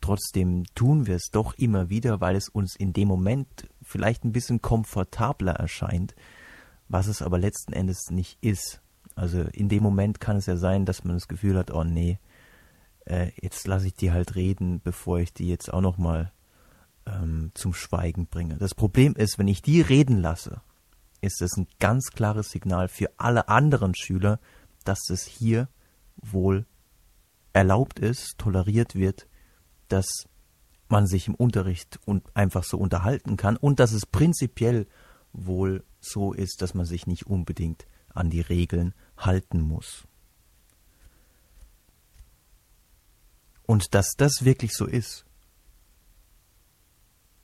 Trotzdem 0.00 0.64
tun 0.74 1.06
wir 1.06 1.16
es 1.16 1.30
doch 1.30 1.54
immer 1.54 1.90
wieder, 1.90 2.20
weil 2.20 2.36
es 2.36 2.48
uns 2.48 2.74
in 2.74 2.92
dem 2.92 3.08
Moment 3.08 3.68
vielleicht 3.82 4.24
ein 4.24 4.32
bisschen 4.32 4.62
komfortabler 4.62 5.52
erscheint, 5.52 6.14
was 6.88 7.06
es 7.06 7.22
aber 7.22 7.38
letzten 7.38 7.72
Endes 7.72 8.10
nicht 8.10 8.38
ist. 8.40 8.80
Also 9.14 9.42
in 9.42 9.68
dem 9.68 9.82
Moment 9.82 10.20
kann 10.20 10.36
es 10.36 10.46
ja 10.46 10.56
sein, 10.56 10.86
dass 10.86 11.04
man 11.04 11.16
das 11.16 11.28
Gefühl 11.28 11.58
hat, 11.58 11.70
oh 11.70 11.84
nee, 11.84 12.18
äh, 13.04 13.30
jetzt 13.40 13.66
lasse 13.66 13.88
ich 13.88 13.94
die 13.94 14.12
halt 14.12 14.34
reden, 14.34 14.80
bevor 14.80 15.18
ich 15.18 15.34
die 15.34 15.48
jetzt 15.48 15.72
auch 15.72 15.82
nochmal 15.82 16.32
ähm, 17.06 17.50
zum 17.54 17.74
Schweigen 17.74 18.26
bringe. 18.26 18.56
Das 18.56 18.74
Problem 18.74 19.14
ist, 19.14 19.38
wenn 19.38 19.48
ich 19.48 19.60
die 19.60 19.82
reden 19.82 20.18
lasse, 20.20 20.62
ist 21.20 21.42
es 21.42 21.56
ein 21.56 21.66
ganz 21.78 22.10
klares 22.10 22.50
Signal 22.50 22.88
für 22.88 23.10
alle 23.18 23.48
anderen 23.48 23.94
Schüler, 23.94 24.40
dass 24.84 25.10
es 25.10 25.24
hier 25.24 25.68
wohl 26.16 26.66
erlaubt 27.52 27.98
ist, 27.98 28.38
toleriert 28.38 28.94
wird 28.94 29.26
dass 29.92 30.28
man 30.88 31.06
sich 31.06 31.28
im 31.28 31.34
Unterricht 31.34 32.00
und 32.04 32.24
einfach 32.34 32.64
so 32.64 32.78
unterhalten 32.78 33.36
kann 33.36 33.56
und 33.56 33.80
dass 33.80 33.92
es 33.92 34.06
prinzipiell 34.06 34.86
wohl 35.32 35.84
so 36.00 36.32
ist, 36.32 36.62
dass 36.62 36.74
man 36.74 36.86
sich 36.86 37.06
nicht 37.06 37.26
unbedingt 37.26 37.86
an 38.12 38.30
die 38.30 38.40
Regeln 38.40 38.94
halten 39.16 39.60
muss. 39.60 40.06
Und 43.66 43.94
dass 43.94 44.14
das 44.16 44.44
wirklich 44.44 44.72
so 44.72 44.84
ist, 44.84 45.24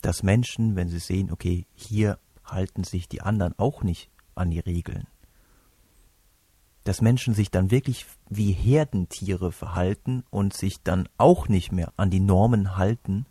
dass 0.02 0.22
Menschen, 0.22 0.74
wenn 0.74 0.88
sie 0.88 0.98
sehen, 0.98 1.30
okay, 1.30 1.66
hier 1.74 2.18
halten 2.44 2.84
sich 2.84 3.08
die 3.08 3.22
anderen 3.22 3.56
auch 3.58 3.82
nicht 3.82 4.10
an 4.34 4.50
die 4.50 4.60
Regeln, 4.60 5.06
dass 6.86 7.00
Menschen 7.00 7.34
sich 7.34 7.50
dann 7.50 7.72
wirklich 7.72 8.06
wie 8.30 8.52
Herdentiere 8.52 9.50
verhalten 9.50 10.22
und 10.30 10.54
sich 10.54 10.82
dann 10.84 11.08
auch 11.18 11.48
nicht 11.48 11.72
mehr 11.72 11.92
an 11.96 12.10
die 12.10 12.20
Normen 12.20 12.76
halten, 12.76 13.26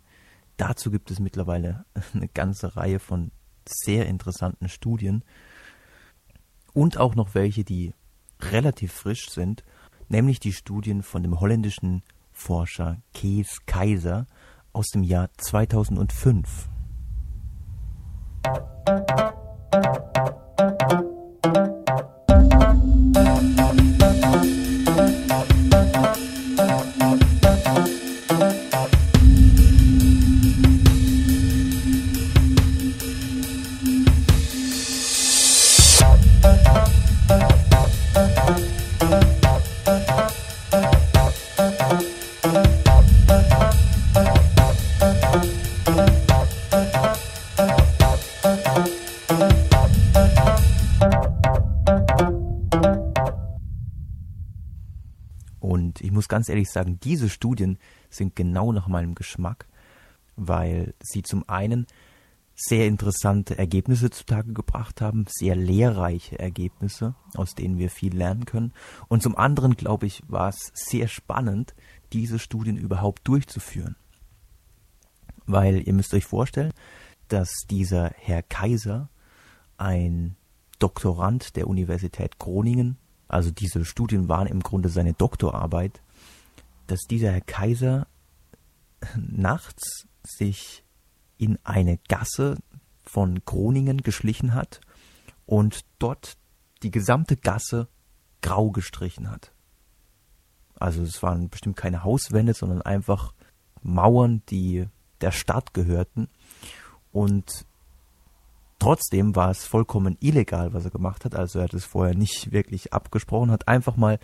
dazu 0.58 0.90
gibt 0.90 1.10
es 1.10 1.20
mittlerweile 1.20 1.86
eine 2.12 2.28
ganze 2.28 2.76
Reihe 2.76 2.98
von 2.98 3.30
sehr 3.66 4.06
interessanten 4.06 4.68
Studien 4.68 5.24
und 6.74 6.98
auch 6.98 7.14
noch 7.14 7.34
welche, 7.34 7.64
die 7.64 7.94
relativ 8.40 8.92
frisch 8.92 9.30
sind, 9.30 9.64
nämlich 10.10 10.38
die 10.38 10.52
Studien 10.52 11.02
von 11.02 11.22
dem 11.22 11.40
holländischen 11.40 12.02
Forscher 12.32 13.00
Kees 13.14 13.64
Kaiser 13.64 14.26
aus 14.74 14.88
dem 14.88 15.02
Jahr 15.02 15.30
2005. 15.38 16.68
ganz 56.46 56.50
ehrlich 56.50 56.70
sagen, 56.70 57.00
diese 57.02 57.28
Studien 57.28 57.76
sind 58.08 58.36
genau 58.36 58.70
nach 58.70 58.86
meinem 58.86 59.16
Geschmack, 59.16 59.66
weil 60.36 60.94
sie 61.00 61.22
zum 61.22 61.48
einen 61.48 61.88
sehr 62.54 62.86
interessante 62.86 63.58
Ergebnisse 63.58 64.10
zutage 64.10 64.52
gebracht 64.52 65.00
haben, 65.00 65.24
sehr 65.28 65.56
lehrreiche 65.56 66.38
Ergebnisse, 66.38 67.16
aus 67.34 67.56
denen 67.56 67.78
wir 67.78 67.90
viel 67.90 68.16
lernen 68.16 68.44
können. 68.44 68.72
Und 69.08 69.24
zum 69.24 69.36
anderen, 69.36 69.76
glaube 69.76 70.06
ich, 70.06 70.22
war 70.28 70.48
es 70.50 70.70
sehr 70.72 71.08
spannend, 71.08 71.74
diese 72.12 72.38
Studien 72.38 72.76
überhaupt 72.76 73.26
durchzuführen. 73.26 73.96
Weil 75.46 75.86
ihr 75.86 75.94
müsst 75.94 76.14
euch 76.14 76.26
vorstellen, 76.26 76.72
dass 77.26 77.50
dieser 77.68 78.12
Herr 78.16 78.44
Kaiser 78.44 79.08
ein 79.78 80.36
Doktorand 80.78 81.56
der 81.56 81.66
Universität 81.66 82.38
Groningen, 82.38 82.98
also 83.26 83.50
diese 83.50 83.84
Studien 83.84 84.28
waren 84.28 84.46
im 84.46 84.60
Grunde 84.60 84.88
seine 84.88 85.12
Doktorarbeit, 85.12 86.00
dass 86.86 87.00
dieser 87.02 87.32
Herr 87.32 87.40
Kaiser 87.40 88.06
nachts 89.16 90.06
sich 90.24 90.84
in 91.38 91.58
eine 91.64 91.98
Gasse 92.08 92.58
von 93.04 93.40
Groningen 93.44 93.98
geschlichen 94.02 94.54
hat 94.54 94.80
und 95.44 95.84
dort 95.98 96.36
die 96.82 96.90
gesamte 96.90 97.36
Gasse 97.36 97.88
grau 98.42 98.70
gestrichen 98.70 99.30
hat. 99.30 99.52
Also 100.78 101.02
es 101.02 101.22
waren 101.22 101.48
bestimmt 101.48 101.76
keine 101.76 102.04
Hauswände, 102.04 102.54
sondern 102.54 102.82
einfach 102.82 103.32
Mauern, 103.82 104.42
die 104.50 104.86
der 105.20 105.30
Stadt 105.30 105.72
gehörten. 105.72 106.28
Und 107.12 107.66
trotzdem 108.78 109.34
war 109.34 109.50
es 109.50 109.64
vollkommen 109.64 110.16
illegal, 110.20 110.74
was 110.74 110.84
er 110.84 110.90
gemacht 110.90 111.24
hat. 111.24 111.34
Also 111.34 111.60
er 111.60 111.64
hat 111.64 111.74
es 111.74 111.84
vorher 111.84 112.14
nicht 112.14 112.52
wirklich 112.52 112.92
abgesprochen, 112.92 113.50
hat 113.50 113.68
einfach 113.68 113.96
mal 113.96 114.18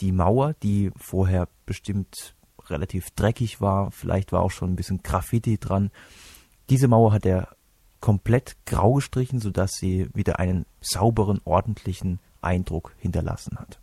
die 0.00 0.12
Mauer, 0.12 0.54
die 0.62 0.90
vorher 0.96 1.48
bestimmt 1.66 2.34
relativ 2.68 3.10
dreckig 3.10 3.60
war, 3.60 3.90
vielleicht 3.90 4.32
war 4.32 4.42
auch 4.42 4.50
schon 4.50 4.72
ein 4.72 4.76
bisschen 4.76 5.02
Graffiti 5.02 5.58
dran. 5.58 5.90
Diese 6.70 6.88
Mauer 6.88 7.12
hat 7.12 7.26
er 7.26 7.56
komplett 8.00 8.56
grau 8.66 8.94
gestrichen, 8.94 9.40
sodass 9.40 9.72
sie 9.72 10.08
wieder 10.14 10.38
einen 10.38 10.66
sauberen, 10.80 11.40
ordentlichen 11.44 12.20
Eindruck 12.40 12.94
hinterlassen 12.98 13.58
hat. 13.58 13.80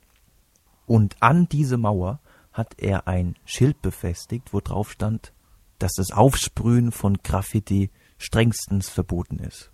Und 0.85 1.15
an 1.21 1.47
diese 1.49 1.77
Mauer 1.77 2.19
hat 2.53 2.75
er 2.77 3.07
ein 3.07 3.35
Schild 3.45 3.81
befestigt, 3.81 4.53
wo 4.53 4.59
drauf 4.59 4.91
stand, 4.91 5.33
dass 5.79 5.93
das 5.93 6.11
Aufsprühen 6.11 6.91
von 6.91 7.17
Graffiti 7.23 7.89
strengstens 8.17 8.89
verboten 8.89 9.39
ist. 9.39 9.71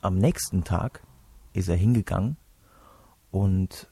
Am 0.00 0.16
nächsten 0.16 0.62
Tag 0.62 1.02
ist 1.52 1.68
er 1.68 1.76
hingegangen 1.76 2.36
und 3.30 3.90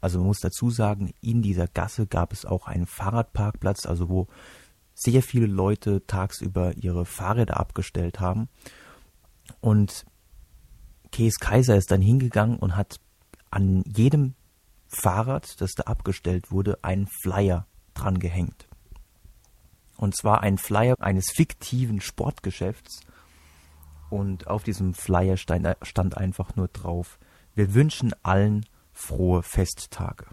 also 0.00 0.18
man 0.18 0.28
muss 0.28 0.40
dazu 0.40 0.70
sagen, 0.70 1.12
in 1.20 1.42
dieser 1.42 1.66
Gasse 1.66 2.06
gab 2.06 2.32
es 2.32 2.44
auch 2.44 2.66
einen 2.66 2.86
Fahrradparkplatz, 2.86 3.86
also 3.86 4.08
wo 4.08 4.28
sehr 4.94 5.22
viele 5.22 5.46
Leute 5.46 6.06
tagsüber 6.06 6.74
ihre 6.76 7.04
Fahrräder 7.04 7.58
abgestellt 7.58 8.20
haben. 8.20 8.48
Und 9.60 10.04
Kees 11.10 11.38
Kaiser 11.38 11.76
ist 11.76 11.90
dann 11.90 12.02
hingegangen 12.02 12.58
und 12.58 12.76
hat 12.76 13.00
an 13.50 13.82
jedem 13.86 14.34
Fahrrad, 14.86 15.60
das 15.60 15.72
da 15.72 15.84
abgestellt 15.84 16.50
wurde, 16.50 16.78
einen 16.82 17.06
Flyer 17.06 17.66
dran 17.94 18.18
gehängt. 18.18 18.68
Und 19.96 20.16
zwar 20.16 20.42
ein 20.42 20.58
Flyer 20.58 20.94
eines 20.98 21.30
fiktiven 21.30 22.00
Sportgeschäfts. 22.00 23.02
Und 24.08 24.46
auf 24.48 24.64
diesem 24.64 24.94
Flyer 24.94 25.36
stand, 25.36 26.16
einfach 26.16 26.56
nur 26.56 26.68
drauf, 26.68 27.18
wir 27.54 27.74
wünschen 27.74 28.12
allen 28.22 28.64
frohe 29.00 29.42
Festtage. 29.42 30.26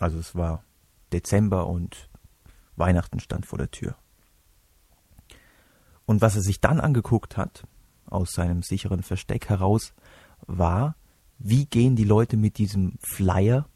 Also 0.00 0.18
es 0.18 0.34
war 0.34 0.64
Dezember 1.12 1.66
und 1.66 2.08
Weihnachten 2.74 3.20
stand 3.20 3.46
vor 3.46 3.58
der 3.58 3.70
Tür. 3.70 3.96
Und 6.06 6.20
was 6.20 6.34
er 6.34 6.42
sich 6.42 6.60
dann 6.60 6.80
angeguckt 6.80 7.36
hat, 7.36 7.64
aus 8.06 8.32
seinem 8.32 8.62
sicheren 8.62 9.02
Versteck 9.02 9.48
heraus, 9.48 9.94
war, 10.46 10.96
wie 11.38 11.66
gehen 11.66 11.94
die 11.94 12.04
Leute 12.04 12.36
mit 12.36 12.58
diesem 12.58 12.98
Flyer, 13.00 13.68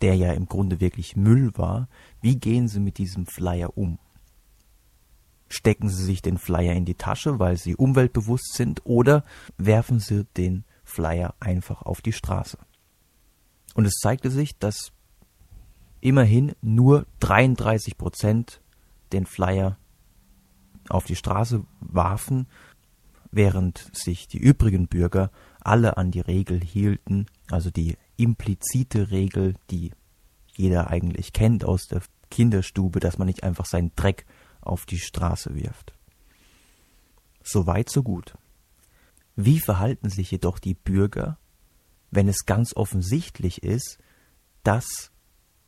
der 0.00 0.14
ja 0.14 0.32
im 0.32 0.46
Grunde 0.46 0.80
wirklich 0.80 1.16
Müll 1.16 1.50
war, 1.56 1.88
wie 2.20 2.36
gehen 2.36 2.68
sie 2.68 2.80
mit 2.80 2.98
diesem 2.98 3.26
Flyer 3.26 3.76
um? 3.76 3.98
Stecken 5.48 5.88
sie 5.88 6.04
sich 6.04 6.22
den 6.22 6.38
Flyer 6.38 6.74
in 6.74 6.84
die 6.84 6.94
Tasche, 6.94 7.38
weil 7.38 7.56
sie 7.56 7.74
umweltbewusst 7.74 8.54
sind, 8.54 8.86
oder 8.86 9.24
werfen 9.56 9.98
sie 9.98 10.24
den 10.36 10.64
Flyer 10.84 11.34
einfach 11.40 11.82
auf 11.82 12.00
die 12.00 12.12
Straße? 12.12 12.58
Und 13.74 13.84
es 13.84 13.94
zeigte 13.94 14.30
sich, 14.30 14.58
dass 14.58 14.92
immerhin 16.00 16.54
nur 16.60 17.06
33 17.20 17.96
Prozent 17.96 18.60
den 19.12 19.26
Flyer 19.26 19.78
auf 20.88 21.04
die 21.04 21.16
Straße 21.16 21.64
warfen, 21.80 22.46
während 23.30 23.90
sich 23.94 24.26
die 24.28 24.38
übrigen 24.38 24.88
Bürger 24.88 25.30
alle 25.60 25.96
an 25.96 26.10
die 26.10 26.20
Regel 26.20 26.60
hielten, 26.60 27.26
also 27.50 27.70
die 27.70 27.96
implizite 28.16 29.10
Regel, 29.10 29.54
die 29.70 29.92
jeder 30.54 30.88
eigentlich 30.88 31.32
kennt 31.32 31.64
aus 31.64 31.88
der 31.88 32.02
Kinderstube, 32.30 33.00
dass 33.00 33.18
man 33.18 33.26
nicht 33.26 33.44
einfach 33.44 33.66
seinen 33.66 33.92
Dreck 33.96 34.26
auf 34.60 34.86
die 34.86 34.98
Straße 34.98 35.54
wirft. 35.54 35.94
So 37.42 37.66
weit, 37.66 37.88
so 37.90 38.02
gut. 38.02 38.34
Wie 39.36 39.60
verhalten 39.60 40.10
sich 40.10 40.30
jedoch 40.30 40.58
die 40.58 40.74
Bürger, 40.74 41.38
wenn 42.10 42.28
es 42.28 42.46
ganz 42.46 42.74
offensichtlich 42.74 43.62
ist, 43.62 43.98
dass 44.62 45.10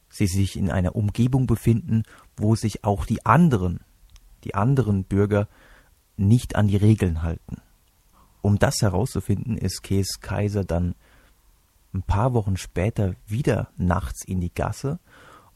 sie 0.09 0.26
sich 0.26 0.57
in 0.57 0.70
einer 0.70 0.96
Umgebung 0.96 1.46
befinden, 1.46 2.03
wo 2.37 2.55
sich 2.57 2.85
auch 2.85 3.07
die 3.07 3.24
anderen, 3.24 3.81
die 4.44 4.55
anderen 4.55 5.05
Bürger 5.05 5.48
nicht 6.16 6.57
an 6.57 6.68
die 6.68 6.76
Regeln 6.76 7.22
halten. 7.22 7.59
Um 8.42 8.59
das 8.59 8.76
herauszufinden, 8.81 9.57
ist 9.57 9.83
Kees 9.83 10.20
Kaiser 10.20 10.64
dann 10.64 10.94
ein 11.92 12.03
paar 12.03 12.35
Wochen 12.35 12.57
später 12.57 13.14
wieder 13.26 13.70
nachts 13.76 14.24
in 14.24 14.40
die 14.40 14.53
Gasse 14.53 14.98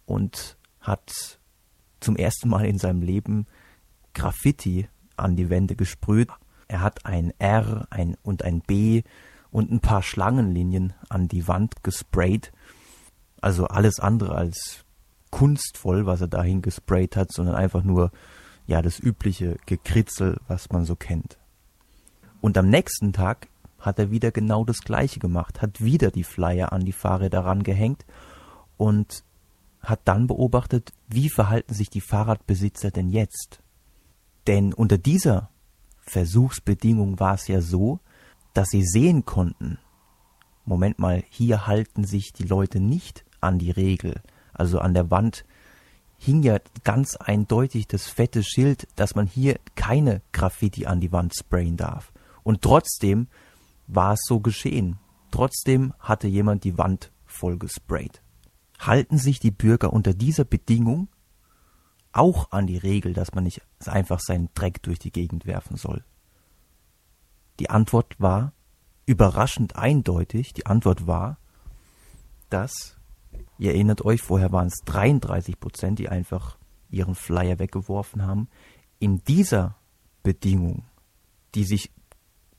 und 0.04 0.56
hat 0.80 1.38
zum 2.00 2.16
ersten 2.16 2.48
Mal 2.48 2.66
in 2.66 2.78
seinem 2.78 3.02
Leben 3.02 3.46
Graffiti 4.12 4.88
an 5.16 5.36
die 5.36 5.48
Wände 5.48 5.76
gesprüht. 5.76 6.28
Er 6.68 6.80
hat 6.80 7.06
ein 7.06 7.32
R 7.38 7.86
ein 7.90 8.16
und 8.22 8.42
ein 8.42 8.60
B 8.60 9.02
und 9.54 9.70
ein 9.70 9.78
paar 9.78 10.02
Schlangenlinien 10.02 10.94
an 11.08 11.28
die 11.28 11.46
Wand 11.46 11.84
gesprayt. 11.84 12.50
Also 13.40 13.68
alles 13.68 14.00
andere 14.00 14.34
als 14.34 14.84
kunstvoll, 15.30 16.06
was 16.06 16.20
er 16.20 16.26
dahin 16.26 16.60
gesprayt 16.60 17.14
hat, 17.14 17.32
sondern 17.32 17.54
einfach 17.54 17.84
nur 17.84 18.10
ja 18.66 18.82
das 18.82 18.98
übliche 18.98 19.56
Gekritzel, 19.64 20.40
was 20.48 20.70
man 20.70 20.84
so 20.84 20.96
kennt. 20.96 21.38
Und 22.40 22.58
am 22.58 22.68
nächsten 22.68 23.12
Tag 23.12 23.46
hat 23.78 24.00
er 24.00 24.10
wieder 24.10 24.32
genau 24.32 24.64
das 24.64 24.80
gleiche 24.80 25.20
gemacht, 25.20 25.62
hat 25.62 25.80
wieder 25.80 26.10
die 26.10 26.24
Flyer 26.24 26.72
an 26.72 26.84
die 26.84 26.92
Fahrräder 26.92 27.44
rangehängt 27.44 28.04
und 28.76 29.22
hat 29.80 30.00
dann 30.04 30.26
beobachtet, 30.26 30.92
wie 31.06 31.28
verhalten 31.28 31.74
sich 31.74 31.90
die 31.90 32.00
Fahrradbesitzer 32.00 32.90
denn 32.90 33.08
jetzt? 33.08 33.60
Denn 34.48 34.72
unter 34.72 34.98
dieser 34.98 35.50
Versuchsbedingung 36.00 37.20
war 37.20 37.34
es 37.34 37.46
ja 37.46 37.60
so, 37.60 38.00
dass 38.54 38.70
sie 38.70 38.84
sehen 38.84 39.24
konnten, 39.24 39.78
Moment 40.64 40.98
mal, 40.98 41.22
hier 41.28 41.66
halten 41.66 42.04
sich 42.04 42.32
die 42.32 42.44
Leute 42.44 42.80
nicht 42.80 43.24
an 43.40 43.58
die 43.58 43.70
Regel. 43.70 44.22
Also 44.54 44.78
an 44.78 44.94
der 44.94 45.10
Wand 45.10 45.44
hing 46.16 46.42
ja 46.42 46.58
ganz 46.84 47.16
eindeutig 47.16 47.86
das 47.86 48.06
fette 48.06 48.42
Schild, 48.42 48.88
dass 48.96 49.14
man 49.14 49.26
hier 49.26 49.58
keine 49.74 50.22
Graffiti 50.32 50.86
an 50.86 51.00
die 51.00 51.12
Wand 51.12 51.34
sprayen 51.36 51.76
darf. 51.76 52.12
Und 52.42 52.62
trotzdem 52.62 53.28
war 53.86 54.14
es 54.14 54.20
so 54.24 54.40
geschehen. 54.40 54.98
Trotzdem 55.30 55.92
hatte 55.98 56.28
jemand 56.28 56.64
die 56.64 56.78
Wand 56.78 57.12
voll 57.26 57.58
gesprayt. 57.58 58.22
Halten 58.78 59.18
sich 59.18 59.40
die 59.40 59.50
Bürger 59.50 59.92
unter 59.92 60.14
dieser 60.14 60.44
Bedingung 60.44 61.08
auch 62.12 62.52
an 62.52 62.66
die 62.66 62.78
Regel, 62.78 63.12
dass 63.12 63.34
man 63.34 63.44
nicht 63.44 63.60
einfach 63.84 64.20
seinen 64.20 64.48
Dreck 64.54 64.82
durch 64.82 64.98
die 64.98 65.10
Gegend 65.10 65.46
werfen 65.46 65.76
soll? 65.76 66.04
Die 67.60 67.70
Antwort 67.70 68.20
war 68.20 68.52
überraschend 69.06 69.76
eindeutig. 69.76 70.52
Die 70.54 70.66
Antwort 70.66 71.06
war, 71.06 71.38
dass, 72.50 72.96
ihr 73.58 73.72
erinnert 73.72 74.04
euch, 74.04 74.22
vorher 74.22 74.52
waren 74.52 74.68
es 74.68 74.82
33 74.84 75.60
Prozent, 75.60 75.98
die 75.98 76.08
einfach 76.08 76.56
ihren 76.90 77.14
Flyer 77.14 77.58
weggeworfen 77.58 78.22
haben. 78.22 78.48
In 78.98 79.22
dieser 79.24 79.76
Bedingung, 80.22 80.84
die 81.54 81.64
sich 81.64 81.90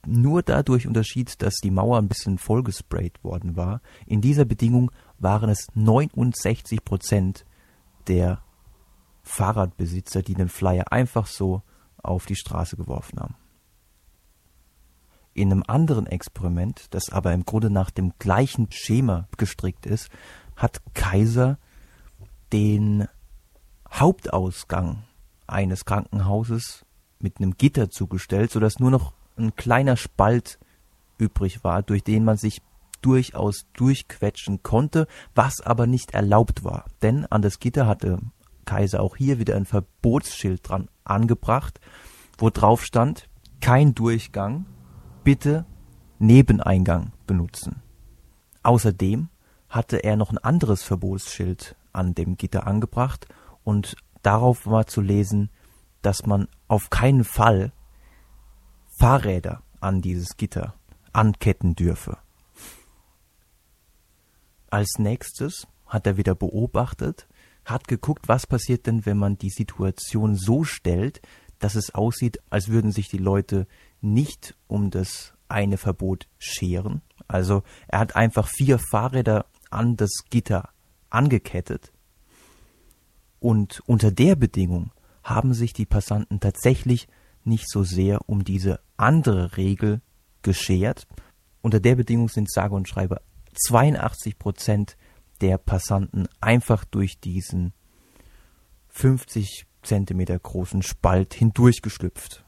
nur 0.06 0.44
dadurch 0.44 0.88
unterschied, 0.88 1.42
dass 1.42 1.56
die 1.56 1.72
Mauer 1.72 1.98
ein 1.98 2.08
bisschen 2.08 2.38
vollgesprayt 2.38 3.24
worden 3.24 3.56
war, 3.56 3.82
in 4.06 4.22
dieser 4.22 4.46
Bedingung 4.46 4.92
waren 5.18 5.50
es 5.50 5.68
69 5.74 6.86
Prozent 6.86 7.46
der 8.08 8.42
Fahrradbesitzer, 9.24 10.22
die 10.22 10.36
den 10.36 10.50
Flyer 10.50 10.92
einfach 10.92 11.26
so 11.26 11.64
auf 11.98 12.28
die 12.28 12.36
Straße 12.36 12.78
geworfen 12.78 13.20
haben. 13.20 13.36
In 15.36 15.52
einem 15.52 15.64
anderen 15.68 16.08
Experiment, 16.08 16.88
das 16.92 17.12
aber 17.12 17.34
im 17.34 17.44
Grunde 17.44 17.70
nach 17.70 17.92
dem 17.92 18.14
gleichen 18.20 18.72
Schema 18.72 19.28
gestrickt 19.36 19.86
ist, 19.86 20.10
hat 20.56 20.82
Kaiser 20.94 21.60
den 22.54 23.10
Hauptausgang 23.92 25.04
eines 25.46 25.84
Krankenhauses 25.84 26.86
mit 27.20 27.38
einem 27.38 27.58
Gitter 27.58 27.90
zugestellt, 27.90 28.50
sodass 28.50 28.80
nur 28.80 28.92
noch 28.92 29.12
ein 29.36 29.54
kleiner 29.58 29.98
Spalt 29.98 30.58
übrig 31.18 31.66
war, 31.66 31.84
durch 31.84 32.02
den 32.02 32.24
man 32.24 32.38
sich 32.38 32.62
durchaus 33.02 33.66
durchquetschen 33.74 34.64
konnte, 34.64 35.06
was 35.36 35.60
aber 35.60 35.86
nicht 35.86 36.12
erlaubt 36.12 36.64
war. 36.64 36.86
Denn 37.02 37.26
an 37.26 37.42
das 37.42 37.60
Gitter 37.60 37.88
hatte 37.88 38.20
Kaiser 38.64 39.02
auch 39.02 39.18
hier 39.18 39.38
wieder 39.38 39.58
ein 39.58 39.66
Verbotsschild 39.66 40.62
dran 40.64 40.88
angebracht, 41.04 41.82
wo 42.38 42.50
drauf 42.50 42.86
stand, 42.86 43.28
kein 43.60 43.96
Durchgang 43.96 44.66
bitte 45.26 45.66
Nebeneingang 46.20 47.12
benutzen. 47.28 47.82
Außerdem 48.64 49.28
hatte 49.68 49.98
er 49.98 50.16
noch 50.16 50.32
ein 50.32 50.38
anderes 50.38 50.84
Verbotsschild 50.84 51.76
an 51.92 52.16
dem 52.16 52.38
Gitter 52.38 52.66
angebracht 52.66 53.28
und 53.66 53.98
darauf 54.22 54.66
war 54.66 54.88
zu 54.88 55.02
lesen, 55.02 55.50
dass 56.02 56.26
man 56.26 56.48
auf 56.70 56.90
keinen 56.90 57.26
Fall 57.26 57.74
Fahrräder 58.98 59.64
an 59.82 60.02
dieses 60.02 60.38
Gitter 60.38 60.76
anketten 61.12 61.76
dürfe. 61.76 62.18
Als 64.70 65.00
nächstes 65.00 65.68
hat 65.88 66.08
er 66.08 66.18
wieder 66.18 66.36
beobachtet, 66.36 67.28
hat 67.66 67.88
geguckt, 67.88 68.28
was 68.28 68.46
passiert 68.46 68.86
denn, 68.86 69.06
wenn 69.06 69.18
man 69.18 69.38
die 69.38 69.50
Situation 69.50 70.36
so 70.36 70.64
stellt, 70.64 71.22
dass 71.60 71.76
es 71.76 71.94
aussieht, 71.94 72.40
als 72.50 72.70
würden 72.70 72.92
sich 72.92 73.10
die 73.10 73.18
Leute 73.18 73.68
nicht 74.02 74.56
um 74.68 74.90
das 74.90 75.34
eine 75.48 75.78
Verbot 75.78 76.28
scheren. 76.38 77.02
Also 77.28 77.64
er 77.88 78.00
hat 78.00 78.16
einfach 78.16 78.48
vier 78.48 78.80
Fahrräder 78.80 79.46
an 79.70 79.96
das 79.96 80.12
Gitter 80.30 80.70
angekettet. 81.10 81.92
Und 83.40 83.82
unter 83.86 84.12
der 84.12 84.36
Bedingung 84.36 84.92
haben 85.24 85.54
sich 85.54 85.74
die 85.74 85.86
Passanten 85.86 86.40
tatsächlich 86.40 87.08
nicht 87.44 87.70
so 87.70 87.84
sehr 87.84 88.28
um 88.28 88.44
diese 88.44 88.80
andere 88.98 89.58
Regel 89.58 90.02
geschert. 90.42 91.08
Unter 91.62 91.80
der 91.80 91.96
Bedingung 91.96 92.30
sind 92.30 92.52
sage 92.52 92.76
und 92.76 92.88
schreibe 92.88 93.22
82 93.54 94.38
Prozent 94.38 94.98
der 95.42 95.58
Passanten 95.58 96.28
einfach 96.42 96.86
durch 96.86 97.20
diesen 97.20 97.74
50 98.90 99.66
Zentimeter 99.86 100.38
großen 100.38 100.82
Spalt 100.82 101.34
hindurchgeschlüpft. 101.34 102.44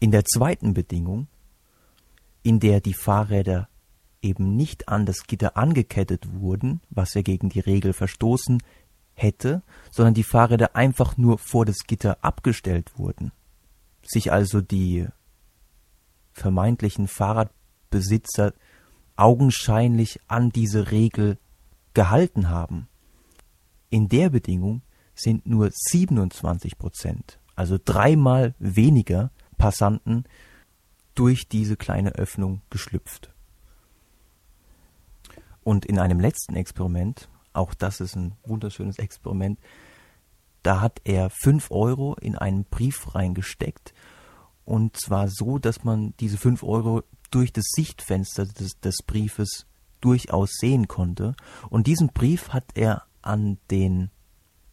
In 0.00 0.10
der 0.10 0.24
zweiten 0.24 0.74
Bedingung, 0.74 1.28
in 2.42 2.58
der 2.58 2.80
die 2.80 2.94
Fahrräder 2.94 3.68
eben 4.22 4.56
nicht 4.56 4.88
an 4.88 5.06
das 5.06 5.24
Gitter 5.26 5.56
angekettet 5.56 6.32
wurden, 6.32 6.80
was 6.90 7.14
ja 7.14 7.22
gegen 7.22 7.48
die 7.48 7.60
Regel 7.60 7.92
verstoßen 7.92 8.62
hätte, 9.14 9.62
sondern 9.90 10.14
die 10.14 10.24
Fahrräder 10.24 10.74
einfach 10.76 11.16
nur 11.16 11.38
vor 11.38 11.64
das 11.64 11.84
Gitter 11.86 12.18
abgestellt 12.22 12.98
wurden, 12.98 13.32
sich 14.02 14.32
also 14.32 14.60
die 14.60 15.06
vermeintlichen 16.32 17.06
Fahrradbesitzer 17.08 18.54
augenscheinlich 19.16 20.20
an 20.28 20.50
diese 20.50 20.90
Regel 20.90 21.38
gehalten 21.92 22.48
haben. 22.48 22.88
In 23.90 24.08
der 24.08 24.30
Bedingung 24.30 24.82
sind 25.20 25.46
nur 25.46 25.70
27 25.72 26.78
Prozent, 26.78 27.38
also 27.56 27.78
dreimal 27.82 28.54
weniger 28.58 29.30
Passanten 29.58 30.24
durch 31.14 31.48
diese 31.48 31.76
kleine 31.76 32.12
Öffnung 32.12 32.62
geschlüpft. 32.70 33.32
Und 35.62 35.84
in 35.84 35.98
einem 35.98 36.20
letzten 36.20 36.56
Experiment, 36.56 37.28
auch 37.52 37.74
das 37.74 38.00
ist 38.00 38.16
ein 38.16 38.34
wunderschönes 38.44 38.98
Experiment, 38.98 39.58
da 40.62 40.80
hat 40.80 41.00
er 41.04 41.30
fünf 41.30 41.70
Euro 41.70 42.14
in 42.20 42.36
einen 42.36 42.64
Brief 42.64 43.14
reingesteckt 43.14 43.94
und 44.70 44.96
zwar 44.96 45.26
so, 45.28 45.58
dass 45.58 45.82
man 45.82 46.14
diese 46.20 46.38
fünf 46.38 46.62
Euro 46.62 47.02
durch 47.32 47.52
das 47.52 47.64
Sichtfenster 47.74 48.46
des, 48.46 48.78
des 48.78 48.98
Briefes 49.04 49.66
durchaus 50.00 50.50
sehen 50.60 50.86
konnte. 50.86 51.34
Und 51.70 51.88
diesen 51.88 52.08
Brief 52.08 52.50
hat 52.50 52.64
er 52.74 53.02
an 53.20 53.58
den 53.72 54.10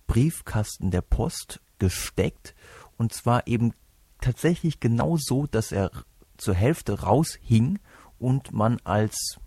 Briefkasten 0.08 0.92
der 0.92 1.02
Post 1.02 1.62
gesteckt 1.80 2.56
und 2.98 3.14
zwar 3.14 3.48
eben 3.48 3.74
tatsächlich 4.22 4.80
genau 4.80 5.18
so, 5.18 5.46
dass 5.46 5.72
er 5.72 5.92
zur 6.38 6.56
Hälfte 6.56 7.02
raushing 7.02 7.80
und 8.20 8.52
man 8.52 8.80
als 8.84 9.40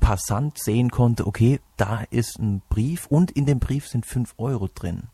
Passant 0.00 0.58
sehen 0.58 0.90
konnte, 0.90 1.26
okay, 1.26 1.60
da 1.76 2.02
ist 2.10 2.38
ein 2.38 2.60
Brief 2.68 3.06
und 3.06 3.30
in 3.30 3.46
dem 3.46 3.60
Brief 3.60 3.86
sind 3.86 4.04
fünf 4.04 4.34
Euro 4.36 4.68
drin. 4.68 5.04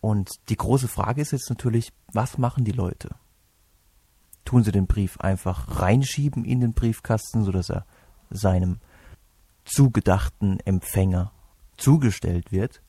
Und 0.00 0.30
die 0.48 0.56
große 0.56 0.88
Frage 0.88 1.20
ist 1.20 1.32
jetzt 1.32 1.50
natürlich, 1.50 1.92
was 2.12 2.38
machen 2.38 2.64
die 2.64 2.72
Leute? 2.72 3.10
Tun 4.44 4.64
sie 4.64 4.72
den 4.72 4.86
Brief 4.86 5.18
einfach 5.20 5.80
reinschieben 5.80 6.44
in 6.44 6.60
den 6.60 6.72
Briefkasten, 6.72 7.44
sodass 7.44 7.68
er 7.68 7.84
seinem 8.30 8.78
zugedachten 9.64 10.60
Empfänger 10.60 11.32
zugestellt 11.76 12.52
wird? 12.52 12.80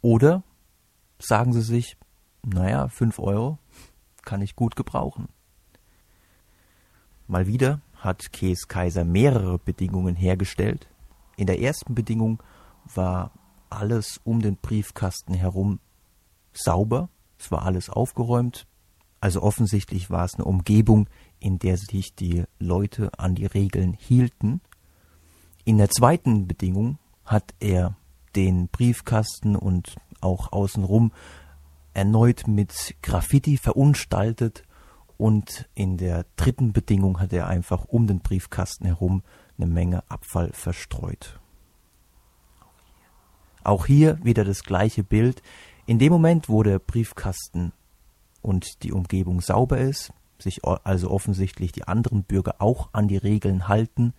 Oder 0.00 0.42
sagen 1.18 1.52
sie 1.52 1.62
sich, 1.62 1.96
naja, 2.44 2.88
fünf 2.88 3.18
Euro, 3.18 3.58
kann 4.22 4.42
ich 4.42 4.56
gut 4.56 4.76
gebrauchen. 4.76 5.28
Mal 7.26 7.46
wieder 7.46 7.80
hat 7.96 8.32
Kees 8.32 8.68
Kaiser 8.68 9.04
mehrere 9.04 9.58
Bedingungen 9.58 10.14
hergestellt. 10.14 10.88
In 11.36 11.46
der 11.46 11.60
ersten 11.60 11.94
Bedingung 11.94 12.42
war 12.94 13.32
alles 13.70 14.20
um 14.24 14.40
den 14.40 14.56
Briefkasten 14.56 15.34
herum 15.34 15.80
sauber, 16.52 17.08
es 17.38 17.50
war 17.50 17.62
alles 17.62 17.90
aufgeräumt, 17.90 18.66
also 19.20 19.42
offensichtlich 19.42 20.10
war 20.10 20.24
es 20.24 20.34
eine 20.34 20.44
Umgebung, 20.44 21.08
in 21.40 21.58
der 21.58 21.76
sich 21.76 22.14
die 22.14 22.44
Leute 22.58 23.10
an 23.18 23.34
die 23.34 23.46
Regeln 23.46 23.92
hielten. 23.92 24.60
In 25.64 25.78
der 25.78 25.90
zweiten 25.90 26.46
Bedingung 26.46 26.98
hat 27.24 27.54
er 27.60 27.96
den 28.36 28.68
Briefkasten 28.68 29.56
und 29.56 29.96
auch 30.20 30.52
außenrum 30.52 31.12
erneut 31.94 32.46
mit 32.46 32.96
Graffiti 33.02 33.56
verunstaltet 33.56 34.62
und 35.16 35.68
in 35.74 35.96
der 35.96 36.26
dritten 36.36 36.72
Bedingung 36.72 37.20
hat 37.20 37.32
er 37.32 37.48
einfach 37.48 37.84
um 37.84 38.06
den 38.06 38.20
Briefkasten 38.20 38.86
herum 38.86 39.22
eine 39.56 39.66
Menge 39.66 40.08
Abfall 40.08 40.52
verstreut. 40.52 41.40
Auch 43.64 43.86
hier 43.86 44.18
wieder 44.24 44.44
das 44.44 44.62
gleiche 44.62 45.02
Bild. 45.02 45.42
In 45.86 45.98
dem 45.98 46.12
Moment, 46.12 46.48
wo 46.48 46.62
der 46.62 46.78
Briefkasten 46.78 47.72
und 48.40 48.84
die 48.84 48.92
Umgebung 48.92 49.40
sauber 49.40 49.78
ist, 49.78 50.12
sich 50.38 50.64
also 50.64 51.10
offensichtlich 51.10 51.72
die 51.72 51.88
anderen 51.88 52.22
Bürger 52.22 52.56
auch 52.60 52.90
an 52.92 53.08
die 53.08 53.16
Regeln 53.16 53.66
halten, 53.66 54.14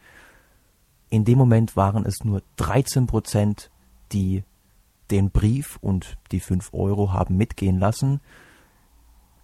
in 1.10 1.26
dem 1.26 1.38
Moment 1.38 1.76
waren 1.76 2.06
es 2.06 2.24
nur 2.24 2.44
13 2.58 3.08
Prozent 3.08 3.72
die 4.12 4.44
den 5.12 5.32
Brief 5.32 5.78
und 5.82 6.18
die 6.32 6.40
5 6.40 6.74
Euro 6.74 7.12
haben 7.14 7.38
mitgehen 7.38 7.80
lassen. 7.80 8.22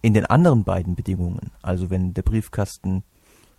In 0.02 0.14
den 0.14 0.26
anderen 0.26 0.64
beiden 0.64 0.94
Bedingungen, 0.94 1.50
also 1.62 1.90
wenn 1.90 2.14
der 2.14 2.22
Briefkasten 2.22 3.02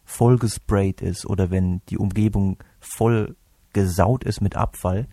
voll 0.06 0.38
gesprayt 0.38 1.02
ist 1.02 1.26
oder 1.26 1.52
wenn 1.52 1.82
die 1.90 1.98
Umgebung 1.98 2.58
voll 2.80 3.36
gesaut 3.74 4.24
ist 4.24 4.42
mit 4.42 4.56
Abfall, 4.56 5.08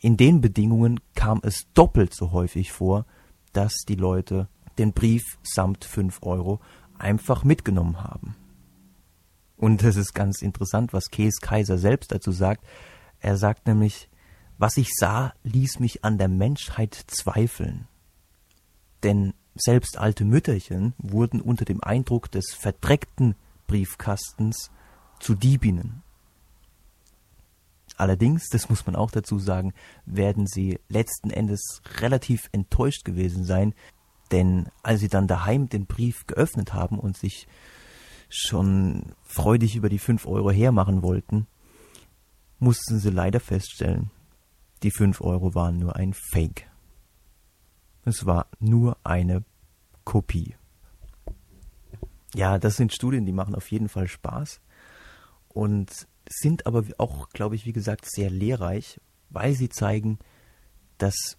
in 0.00 0.16
den 0.16 0.40
Bedingungen 0.40 1.00
kam 1.14 1.40
es 1.42 1.66
doppelt 1.74 2.14
so 2.14 2.30
häufig 2.30 2.70
vor, 2.70 3.04
dass 3.52 3.74
die 3.88 3.96
Leute 3.96 4.48
den 4.78 4.92
Brief 4.92 5.24
samt 5.42 5.84
5 5.84 6.22
Euro 6.22 6.60
einfach 6.98 7.42
mitgenommen 7.42 8.04
haben. 8.04 8.36
Und 9.56 9.82
das 9.82 9.96
ist 9.96 10.14
ganz 10.14 10.40
interessant, 10.40 10.92
was 10.92 11.10
Kees 11.10 11.40
Kaiser 11.40 11.78
selbst 11.78 12.12
dazu 12.12 12.30
sagt. 12.30 12.64
Er 13.18 13.36
sagt 13.36 13.66
nämlich, 13.66 14.08
was 14.58 14.76
ich 14.76 14.88
sah, 14.94 15.32
ließ 15.44 15.78
mich 15.78 16.04
an 16.04 16.18
der 16.18 16.28
Menschheit 16.28 16.94
zweifeln. 17.06 17.86
Denn 19.02 19.32
selbst 19.54 19.96
alte 19.96 20.24
Mütterchen 20.24 20.94
wurden 20.98 21.40
unter 21.40 21.64
dem 21.64 21.82
Eindruck 21.82 22.30
des 22.30 22.52
verdreckten 22.52 23.36
Briefkastens 23.66 24.70
zu 25.20 25.34
Diebinnen. 25.34 26.02
Allerdings, 27.96 28.48
das 28.48 28.68
muss 28.68 28.86
man 28.86 28.94
auch 28.94 29.10
dazu 29.10 29.38
sagen, 29.38 29.72
werden 30.06 30.46
sie 30.46 30.78
letzten 30.88 31.30
Endes 31.30 31.82
relativ 31.98 32.48
enttäuscht 32.52 33.04
gewesen 33.04 33.44
sein, 33.44 33.74
denn 34.30 34.68
als 34.82 35.00
sie 35.00 35.08
dann 35.08 35.26
daheim 35.26 35.68
den 35.68 35.86
Brief 35.86 36.26
geöffnet 36.26 36.74
haben 36.74 36.98
und 36.98 37.16
sich 37.16 37.48
schon 38.28 39.14
freudig 39.22 39.74
über 39.74 39.88
die 39.88 39.98
fünf 39.98 40.26
Euro 40.26 40.50
hermachen 40.50 41.02
wollten, 41.02 41.46
mussten 42.58 42.98
sie 42.98 43.10
leider 43.10 43.40
feststellen, 43.40 44.10
die 44.82 44.90
fünf 44.90 45.20
Euro 45.20 45.54
waren 45.54 45.78
nur 45.78 45.96
ein 45.96 46.12
Fake. 46.14 46.68
Es 48.04 48.26
war 48.26 48.46
nur 48.58 48.96
eine 49.04 49.44
Kopie. 50.04 50.56
Ja, 52.34 52.58
das 52.58 52.76
sind 52.76 52.92
Studien, 52.92 53.26
die 53.26 53.32
machen 53.32 53.54
auf 53.54 53.70
jeden 53.70 53.88
Fall 53.88 54.08
Spaß 54.08 54.60
und 55.48 56.06
sind 56.28 56.66
aber 56.66 56.84
auch, 56.98 57.30
glaube 57.30 57.54
ich, 57.54 57.66
wie 57.66 57.72
gesagt, 57.72 58.10
sehr 58.10 58.30
lehrreich, 58.30 59.00
weil 59.30 59.54
sie 59.54 59.68
zeigen, 59.68 60.18
dass 60.98 61.36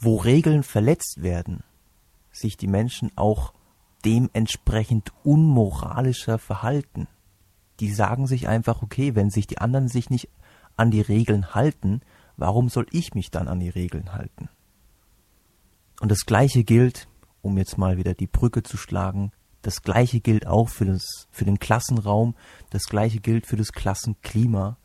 wo 0.00 0.16
Regeln 0.16 0.62
verletzt 0.62 1.22
werden, 1.22 1.64
sich 2.30 2.56
die 2.56 2.68
Menschen 2.68 3.10
auch 3.16 3.52
dementsprechend 4.04 5.12
unmoralischer 5.24 6.38
verhalten. 6.38 7.08
Die 7.80 7.92
sagen 7.92 8.26
sich 8.26 8.46
einfach, 8.46 8.82
okay, 8.82 9.14
wenn 9.14 9.30
sich 9.30 9.46
die 9.46 9.58
anderen 9.58 9.88
sich 9.88 10.10
nicht 10.10 10.28
an 10.76 10.90
die 10.90 11.00
Regeln 11.00 11.54
halten, 11.54 12.02
warum 12.40 12.70
soll 12.70 12.86
ich 12.90 13.14
mich 13.14 13.30
dann 13.30 13.48
an 13.48 13.60
die 13.60 13.68
Regeln 13.68 14.12
halten? 14.12 14.48
Und 16.00 16.10
das 16.10 16.24
Gleiche 16.24 16.64
gilt, 16.64 17.06
um 17.42 17.58
jetzt 17.58 17.76
mal 17.76 17.98
wieder 17.98 18.14
die 18.14 18.26
Brücke 18.26 18.62
zu 18.62 18.76
schlagen, 18.76 19.30
das 19.62 19.82
Gleiche 19.82 20.20
gilt 20.20 20.46
auch 20.46 20.70
für, 20.70 20.86
das, 20.86 21.28
für 21.30 21.44
den 21.44 21.58
Klassenraum, 21.58 22.34
das 22.70 22.84
Gleiche 22.84 23.20
gilt 23.20 23.46
für 23.46 23.56
das 23.56 23.72
Klassenklima. 23.72 24.78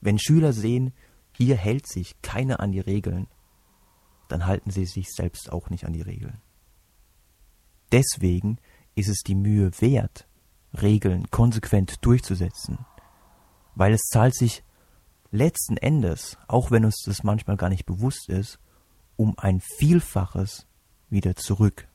Wenn 0.00 0.18
Schüler 0.18 0.52
sehen, 0.52 0.92
hier 1.36 1.56
hält 1.56 1.86
sich 1.86 2.20
keiner 2.22 2.58
an 2.58 2.72
die 2.72 2.80
Regeln, 2.80 3.28
dann 4.26 4.46
halten 4.46 4.70
sie 4.70 4.86
sich 4.86 5.06
selbst 5.10 5.52
auch 5.52 5.70
nicht 5.70 5.84
an 5.84 5.92
die 5.92 6.02
Regeln. 6.02 6.40
Deswegen 7.92 8.58
ist 8.96 9.08
es 9.08 9.22
die 9.24 9.36
Mühe 9.36 9.70
wert, 9.80 10.26
Regeln 10.82 11.30
konsequent 11.30 12.04
durchzusetzen, 12.04 12.78
weil 13.76 13.92
es 13.92 14.02
zahlt 14.08 14.34
sich 14.34 14.64
letzten 15.30 15.76
Endes, 15.76 16.38
auch 16.48 16.70
wenn 16.70 16.84
uns 16.84 17.02
das 17.04 17.22
manchmal 17.22 17.56
gar 17.56 17.68
nicht 17.68 17.86
bewusst 17.86 18.28
ist, 18.28 18.58
um 19.16 19.38
ein 19.38 19.60
Vielfaches 19.60 20.66
wieder 21.08 21.36
zurück. 21.36 21.88